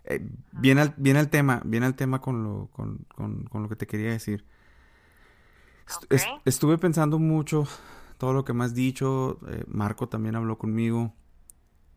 Eh, 0.05 0.24
viene 0.53 0.83
al, 0.83 0.95
viene 0.97 1.18
al 1.18 1.31
tema, 1.31 1.62
viene 1.64 1.87
al 1.87 1.97
tema 1.97 2.20
con 2.20 2.45
lo, 2.45 2.68
con, 2.72 3.07
con, 3.14 3.45
con 3.45 3.62
lo 3.64 3.68
que 3.68 3.76
te 3.76 3.87
quería 3.89 4.11
decir. 4.11 4.45
Est- 5.89 6.12
est- 6.12 6.28
estuve 6.45 6.78
pensando 6.78 7.18
mucho 7.18 7.66
todo 8.20 8.34
lo 8.34 8.44
que 8.44 8.52
me 8.52 8.64
has 8.64 8.74
dicho. 8.74 9.40
eh, 9.48 9.64
Marco 9.66 10.08
también 10.10 10.36
habló 10.36 10.58
conmigo 10.58 11.14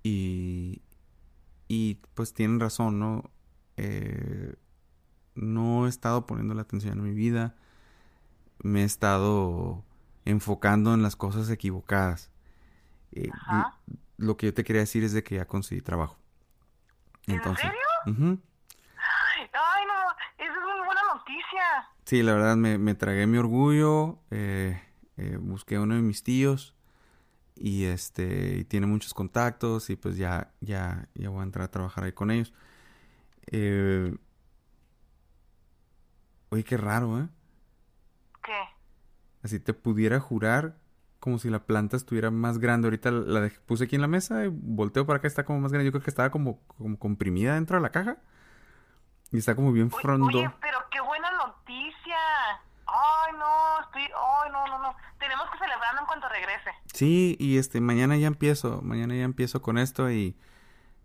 y, 0.04 0.82
y 1.68 1.96
pues 2.16 2.34
tienen 2.34 2.62
razón, 2.62 2.98
¿no? 3.00 3.30
Eh, 3.78 4.56
no 5.36 5.86
he 5.86 5.90
estado 5.90 6.26
poniendo 6.26 6.54
la 6.54 6.62
atención 6.64 6.98
en 7.00 7.04
mi 7.04 7.14
vida. 7.14 7.56
Me 8.64 8.84
he 8.84 8.86
estado 8.86 9.84
enfocando 10.24 10.94
en 10.94 11.04
las 11.04 11.18
cosas 11.18 11.50
equivocadas. 11.50 12.32
Eh, 13.12 13.32
Lo 14.18 14.38
que 14.38 14.48
yo 14.48 14.54
te 14.54 14.64
quería 14.64 14.84
decir 14.84 15.04
es 15.04 15.12
de 15.12 15.24
que 15.24 15.36
ya 15.36 15.46
conseguí 15.46 15.82
trabajo. 15.82 16.18
Entonces, 17.28 17.66
serio? 17.66 17.80
ujú. 18.08 18.40
Ay, 18.98 19.50
ay, 19.54 19.84
no, 19.88 20.44
esa 20.46 20.54
es 20.54 20.62
muy 20.62 20.86
buena 20.86 21.02
noticia. 21.14 21.90
Sí, 22.06 22.24
la 22.24 22.34
verdad 22.34 22.56
me, 22.56 22.78
me 22.78 22.96
tragué 22.96 23.28
mi 23.28 23.38
orgullo. 23.38 24.20
eh, 24.32 24.82
eh, 25.18 25.38
busqué 25.40 25.76
a 25.76 25.82
uno 25.82 25.96
de 25.96 26.02
mis 26.02 26.24
tíos 26.24 26.76
y 27.56 27.86
este 27.86 28.58
y 28.60 28.64
tiene 28.64 28.88
muchos 28.88 29.14
contactos 29.14 29.90
y 29.90 29.96
pues 29.96 30.18
ya 30.18 30.52
ya 30.62 31.08
ya 31.14 31.30
voy 31.30 31.42
a 31.42 31.44
entrar 31.44 31.66
a 31.66 31.72
trabajar 31.72 32.04
ahí 32.06 32.12
con 32.14 32.32
ellos. 32.32 32.54
Eh, 33.48 34.16
oye, 36.50 36.64
qué 36.64 36.78
raro, 36.78 37.20
¿eh? 37.20 37.28
¿Qué? 38.44 38.60
Así 39.44 39.60
te 39.60 39.74
pudiera 39.74 40.20
jurar 40.20 40.78
como 41.20 41.38
si 41.40 41.50
la 41.50 41.64
planta 41.66 41.96
estuviera 41.98 42.32
más 42.32 42.60
grande. 42.60 42.88
Ahorita 42.88 43.12
la 43.12 43.42
dej- 43.42 43.60
puse 43.66 43.86
aquí 43.86 43.96
en 43.96 44.02
la 44.02 44.08
mesa 44.08 44.44
y 44.46 44.50
volteo 44.52 45.06
para 45.06 45.18
acá, 45.18 45.28
está 45.28 45.46
como 45.46 45.60
más 45.62 45.72
grande. 45.72 45.86
Yo 45.86 45.92
creo 45.92 46.04
que 46.04 46.10
estaba 46.10 46.30
como, 46.32 46.60
como 46.78 46.98
comprimida 47.00 47.56
dentro 47.56 47.78
de 47.78 47.82
la 47.84 47.92
caja. 47.92 48.18
Y 49.32 49.38
está 49.38 49.56
como 49.56 49.72
bien 49.72 49.90
frondo. 49.90 50.38
Oye, 50.40 50.52
pero 50.62 50.78
qué 50.92 51.00
buena 51.02 51.32
noticia. 51.32 52.18
Ay, 52.86 53.34
no, 53.40 53.82
estoy, 53.86 54.04
ay, 54.04 54.52
no, 54.52 54.68
no, 54.68 54.80
no. 54.84 54.96
Tenemos 55.18 55.50
que 55.52 55.58
celebrarlo 55.58 56.02
en 56.02 56.03
cuanto 56.14 56.30
regrese. 56.30 56.72
Sí, 56.94 57.36
y 57.40 57.58
este, 57.58 57.82
mañana 57.82 58.16
ya 58.18 58.28
empiezo, 58.28 58.82
mañana 58.82 59.16
ya 59.16 59.24
empiezo 59.24 59.62
con 59.62 59.78
esto 59.78 60.12
y, 60.12 60.38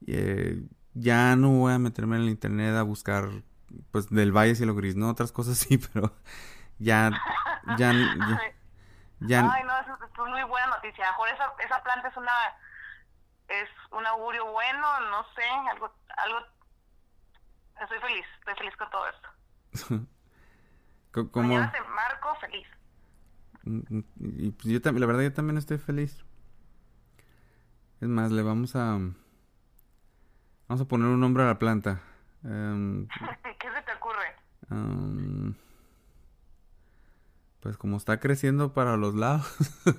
y, 0.00 0.14
eh, 0.14 0.62
ya 0.94 1.36
no 1.36 1.50
voy 1.50 1.72
a 1.72 1.78
meterme 1.78 2.16
en 2.16 2.22
el 2.22 2.28
internet 2.28 2.74
a 2.76 2.82
buscar, 2.82 3.28
pues, 3.90 4.10
del 4.10 4.32
Valle 4.36 4.54
Cielo 4.54 4.74
Gris, 4.74 4.96
¿no? 4.96 5.08
Otras 5.08 5.32
cosas 5.32 5.58
sí, 5.58 5.78
pero 5.92 6.14
ya, 6.78 7.10
ya, 7.78 7.92
ya, 7.92 7.92
ya- 9.20 9.52
Ay, 9.52 9.64
no, 9.64 9.78
eso 9.80 9.98
es 10.04 10.30
muy 10.30 10.42
buena 10.44 10.66
noticia. 10.68 11.04
A 11.04 11.12
lo 11.12 11.12
mejor 11.12 11.28
esa, 11.30 11.52
esa 11.64 11.82
planta 11.82 12.08
es 12.08 12.16
una, 12.16 12.32
es 13.48 13.68
un 13.92 14.06
augurio 14.06 14.44
bueno, 14.52 15.00
no 15.10 15.24
sé, 15.34 15.44
algo, 15.70 15.92
algo. 16.16 16.38
Estoy 17.80 17.98
feliz, 18.00 18.26
estoy 18.40 18.54
feliz 18.56 18.76
con 18.76 18.90
todo 18.90 19.06
esto. 19.08 20.06
Mañana 21.34 21.72
te 21.72 21.80
marco 21.80 22.34
feliz. 22.40 22.66
Y 24.20 24.50
pues 24.52 24.64
yo 24.72 24.80
también, 24.80 25.00
la 25.00 25.06
verdad 25.06 25.22
yo 25.22 25.32
también 25.32 25.58
estoy 25.58 25.78
feliz. 25.78 26.24
Es 28.00 28.08
más, 28.08 28.30
le 28.30 28.42
vamos 28.42 28.76
a... 28.76 28.98
Vamos 30.68 30.82
a 30.82 30.88
poner 30.88 31.08
un 31.08 31.20
nombre 31.20 31.42
a 31.42 31.46
la 31.46 31.58
planta. 31.58 32.00
Em, 32.44 33.06
¿Qué 33.58 33.68
se 33.70 33.82
te 33.82 33.92
ocurre? 33.96 34.36
am, 34.70 35.54
pues 37.60 37.76
como 37.76 37.96
está 37.96 38.20
creciendo 38.20 38.72
para 38.72 38.96
los 38.96 39.14
lados. 39.14 39.46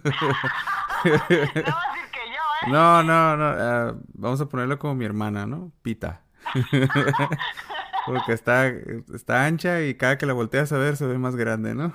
No 1.06 1.12
vas 1.14 1.24
a 1.24 1.28
decir 1.30 2.12
que 2.12 2.20
yo, 2.28 2.68
¿eh? 2.68 2.72
no, 2.72 3.04
no, 3.04 3.38
no. 3.38 3.46
ah, 3.46 3.96
vamos 4.16 4.42
a 4.42 4.50
ponerlo 4.50 4.78
como 4.78 4.96
mi 4.96 5.06
hermana, 5.06 5.46
¿no? 5.46 5.72
Pita. 5.82 6.24
Porque 8.06 8.34
está, 8.34 8.68
está 8.68 9.46
ancha 9.46 9.82
y 9.84 9.96
cada 9.96 10.18
que 10.18 10.26
la 10.26 10.34
volteas 10.34 10.74
a 10.74 10.78
ver 10.78 10.98
se 10.98 11.06
ve 11.06 11.18
más 11.18 11.38
grande, 11.38 11.74
¿no? 11.74 11.94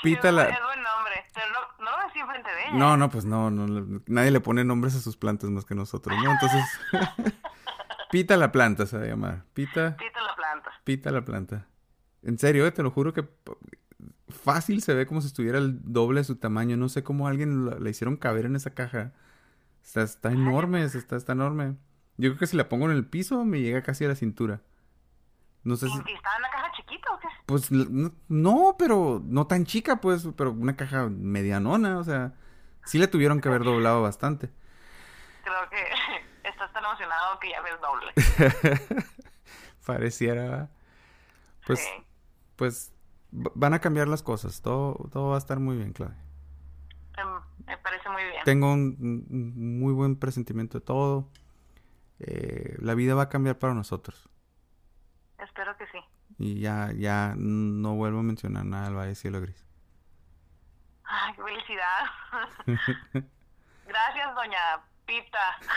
Ok. 0.00 0.04
Pita 0.04 0.28
es, 0.28 0.34
la- 0.34 0.44
nombre. 0.44 1.24
Pero 1.34 1.46
no, 1.52 1.84
no 1.84 1.90
lo 1.98 2.06
decís 2.06 2.22
enfrente 2.22 2.50
de 2.50 2.60
ella. 2.62 2.72
No, 2.78 2.96
no, 2.96 3.10
pues 3.10 3.24
no, 3.24 3.50
no, 3.50 4.00
nadie 4.06 4.30
le 4.30 4.40
pone 4.40 4.64
nombres 4.64 4.96
a 4.96 5.00
sus 5.00 5.16
plantas 5.16 5.50
más 5.50 5.64
que 5.64 5.74
nosotros, 5.74 6.16
¿no? 6.22 6.32
Entonces, 6.32 6.64
Pita 8.10 8.36
la 8.36 8.50
planta 8.50 8.86
se 8.86 8.98
va 8.98 9.04
a 9.04 9.06
llamar. 9.06 9.44
Pita, 9.54 9.96
Pita 9.96 10.20
la 10.22 10.34
planta. 10.34 10.70
Pita 10.84 11.10
la 11.12 11.24
planta. 11.24 11.66
En 12.22 12.38
serio, 12.38 12.66
eh, 12.66 12.72
te 12.72 12.82
lo 12.82 12.90
juro 12.90 13.12
que 13.12 13.28
fácil 14.28 14.82
se 14.82 14.94
ve 14.94 15.06
como 15.06 15.20
si 15.20 15.28
estuviera 15.28 15.58
el 15.58 15.78
doble 15.92 16.20
de 16.20 16.24
su 16.24 16.36
tamaño. 16.36 16.76
No 16.76 16.88
sé 16.88 17.02
cómo 17.02 17.28
alguien 17.28 17.66
la, 17.66 17.78
la 17.78 17.90
hicieron 17.90 18.16
caber 18.16 18.46
en 18.46 18.56
esa 18.56 18.70
caja. 18.74 19.12
Está, 19.84 20.02
está 20.02 20.30
enorme, 20.32 20.82
está, 20.82 21.16
está 21.16 21.32
enorme. 21.32 21.76
Yo 22.16 22.30
creo 22.30 22.38
que 22.38 22.46
si 22.46 22.56
la 22.56 22.68
pongo 22.68 22.86
en 22.86 22.92
el 22.96 23.06
piso 23.06 23.44
me 23.44 23.60
llega 23.60 23.82
casi 23.82 24.04
a 24.04 24.08
la 24.08 24.14
cintura. 24.16 24.60
No 25.62 25.76
sé 25.76 25.86
si... 25.88 25.92
¿Y 25.94 26.12
estaba 26.14 26.34
en 26.36 26.40
una 26.42 26.50
caja 26.50 26.59
chiquita 26.90 27.12
o 27.14 27.18
qué? 27.18 27.28
Pues 27.46 27.70
no, 27.70 28.76
pero 28.78 29.22
no 29.24 29.46
tan 29.46 29.64
chica, 29.64 29.96
pues, 30.00 30.28
pero 30.36 30.50
una 30.52 30.76
caja 30.76 31.08
medianona, 31.08 31.98
o 31.98 32.04
sea, 32.04 32.34
sí 32.84 32.98
le 32.98 33.06
tuvieron 33.08 33.40
que 33.40 33.48
haber 33.48 33.64
doblado 33.64 34.02
bastante. 34.02 34.50
Creo 35.44 35.70
que 35.70 35.76
estás 36.48 36.72
tan 36.72 36.84
emocionado 36.84 37.38
que 37.40 37.50
ya 37.50 37.60
ves 37.62 37.74
doble. 37.80 39.04
Pareciera. 39.86 40.70
Pues, 41.66 41.80
Sí. 41.80 41.88
pues 42.56 42.92
van 43.30 43.74
a 43.74 43.78
cambiar 43.80 44.08
las 44.08 44.22
cosas, 44.22 44.60
todo, 44.60 45.08
todo 45.12 45.28
va 45.30 45.36
a 45.36 45.38
estar 45.38 45.60
muy 45.60 45.76
bien, 45.76 45.92
Claudia. 45.92 46.16
Em, 47.16 47.28
Me 47.66 47.76
parece 47.78 48.08
muy 48.08 48.22
bien. 48.24 48.42
Tengo 48.44 48.72
un, 48.72 48.96
un 49.30 49.78
muy 49.80 49.92
buen 49.92 50.16
presentimiento 50.16 50.78
de 50.80 50.84
todo. 50.84 51.28
Eh, 52.18 52.76
la 52.80 52.94
vida 52.94 53.14
va 53.14 53.22
a 53.24 53.28
cambiar 53.28 53.58
para 53.58 53.72
nosotros. 53.74 54.28
Y 56.40 56.58
ya, 56.58 56.90
ya 56.96 57.34
no 57.36 57.96
vuelvo 57.96 58.20
a 58.20 58.22
mencionar 58.22 58.64
nada 58.64 58.84
del 58.86 58.96
Valle 58.96 59.08
de 59.10 59.14
Cielo 59.14 59.42
Gris. 59.42 59.62
Ay, 61.04 61.34
qué 61.34 61.42
felicidad. 61.42 62.06
Gracias, 63.86 64.34
doña 64.34 64.80
Pita. 65.04 65.58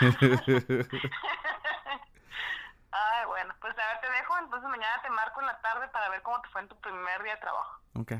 Ay, 2.92 3.26
bueno, 3.26 3.54
pues 3.60 3.74
a 3.78 3.86
ver, 3.88 4.00
te 4.00 4.10
dejo. 4.10 4.38
Entonces 4.38 4.70
mañana 4.70 5.02
te 5.02 5.10
marco 5.10 5.40
en 5.40 5.46
la 5.48 5.60
tarde 5.60 5.86
para 5.88 6.08
ver 6.08 6.22
cómo 6.22 6.40
te 6.40 6.48
fue 6.48 6.62
en 6.62 6.68
tu 6.68 6.80
primer 6.80 7.22
día 7.22 7.34
de 7.34 7.40
trabajo. 7.42 7.82
ok, 7.96 8.12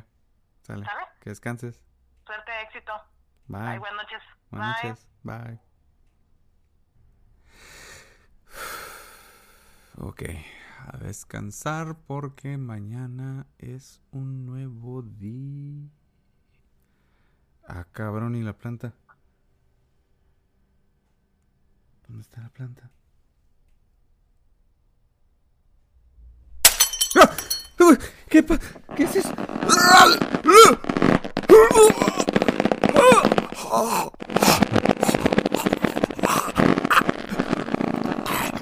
sale. 0.65 0.85
¿Sale? 0.85 1.07
Que 1.21 1.31
descanses. 1.31 1.83
Suerte, 2.27 2.53
éxito. 2.61 2.93
Bye. 3.47 3.61
Ay, 3.69 3.79
buenas 3.79 4.03
noches. 4.03 4.23
Buenas 4.51 4.83
Bye. 4.83 4.91
noches. 4.91 5.09
Bye. 5.23 5.61
Ok, 9.97 10.23
a 10.87 10.99
descansar 10.99 11.97
porque 12.07 12.59
mañana 12.59 13.47
es 13.59 14.01
un 14.13 14.45
nuevo 14.47 15.03
día. 15.03 15.89
Ah, 17.67 17.87
cabrón, 17.93 18.35
¿y 18.37 18.43
la 18.43 18.53
planta? 18.57 18.93
¿Dónde 22.07 22.23
está 22.23 22.43
la 22.43 22.51
planta? 22.51 22.91
¡Ah! 27.21 27.31
¿Qué, 28.29 28.43
pa- 28.43 28.59
¿Qué 28.97 29.05
es 29.05 29.17
eso? 29.17 29.35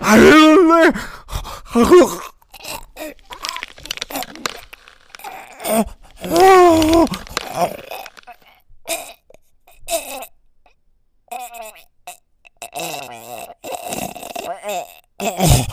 ¡Ayúdame! 0.03 0.93
Oh. 1.75 2.23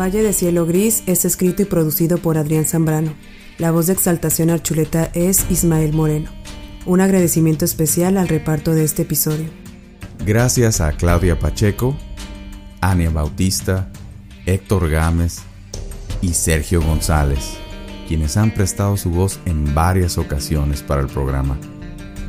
Valle 0.00 0.22
de 0.22 0.32
Cielo 0.32 0.64
Gris 0.64 1.02
es 1.04 1.26
escrito 1.26 1.60
y 1.60 1.66
producido 1.66 2.16
por 2.16 2.38
Adrián 2.38 2.64
Zambrano. 2.64 3.12
La 3.58 3.70
voz 3.70 3.86
de 3.86 3.92
Exaltación 3.92 4.48
Archuleta 4.48 5.10
es 5.12 5.44
Ismael 5.50 5.92
Moreno. 5.92 6.30
Un 6.86 7.02
agradecimiento 7.02 7.66
especial 7.66 8.16
al 8.16 8.28
reparto 8.28 8.74
de 8.74 8.84
este 8.84 9.02
episodio. 9.02 9.50
Gracias 10.24 10.80
a 10.80 10.92
Claudia 10.92 11.38
Pacheco, 11.38 11.94
Ania 12.80 13.10
Bautista, 13.10 13.90
Héctor 14.46 14.88
Gámez 14.88 15.40
y 16.22 16.32
Sergio 16.32 16.80
González, 16.80 17.58
quienes 18.08 18.38
han 18.38 18.54
prestado 18.54 18.96
su 18.96 19.10
voz 19.10 19.38
en 19.44 19.74
varias 19.74 20.16
ocasiones 20.16 20.82
para 20.82 21.02
el 21.02 21.08
programa. 21.08 21.58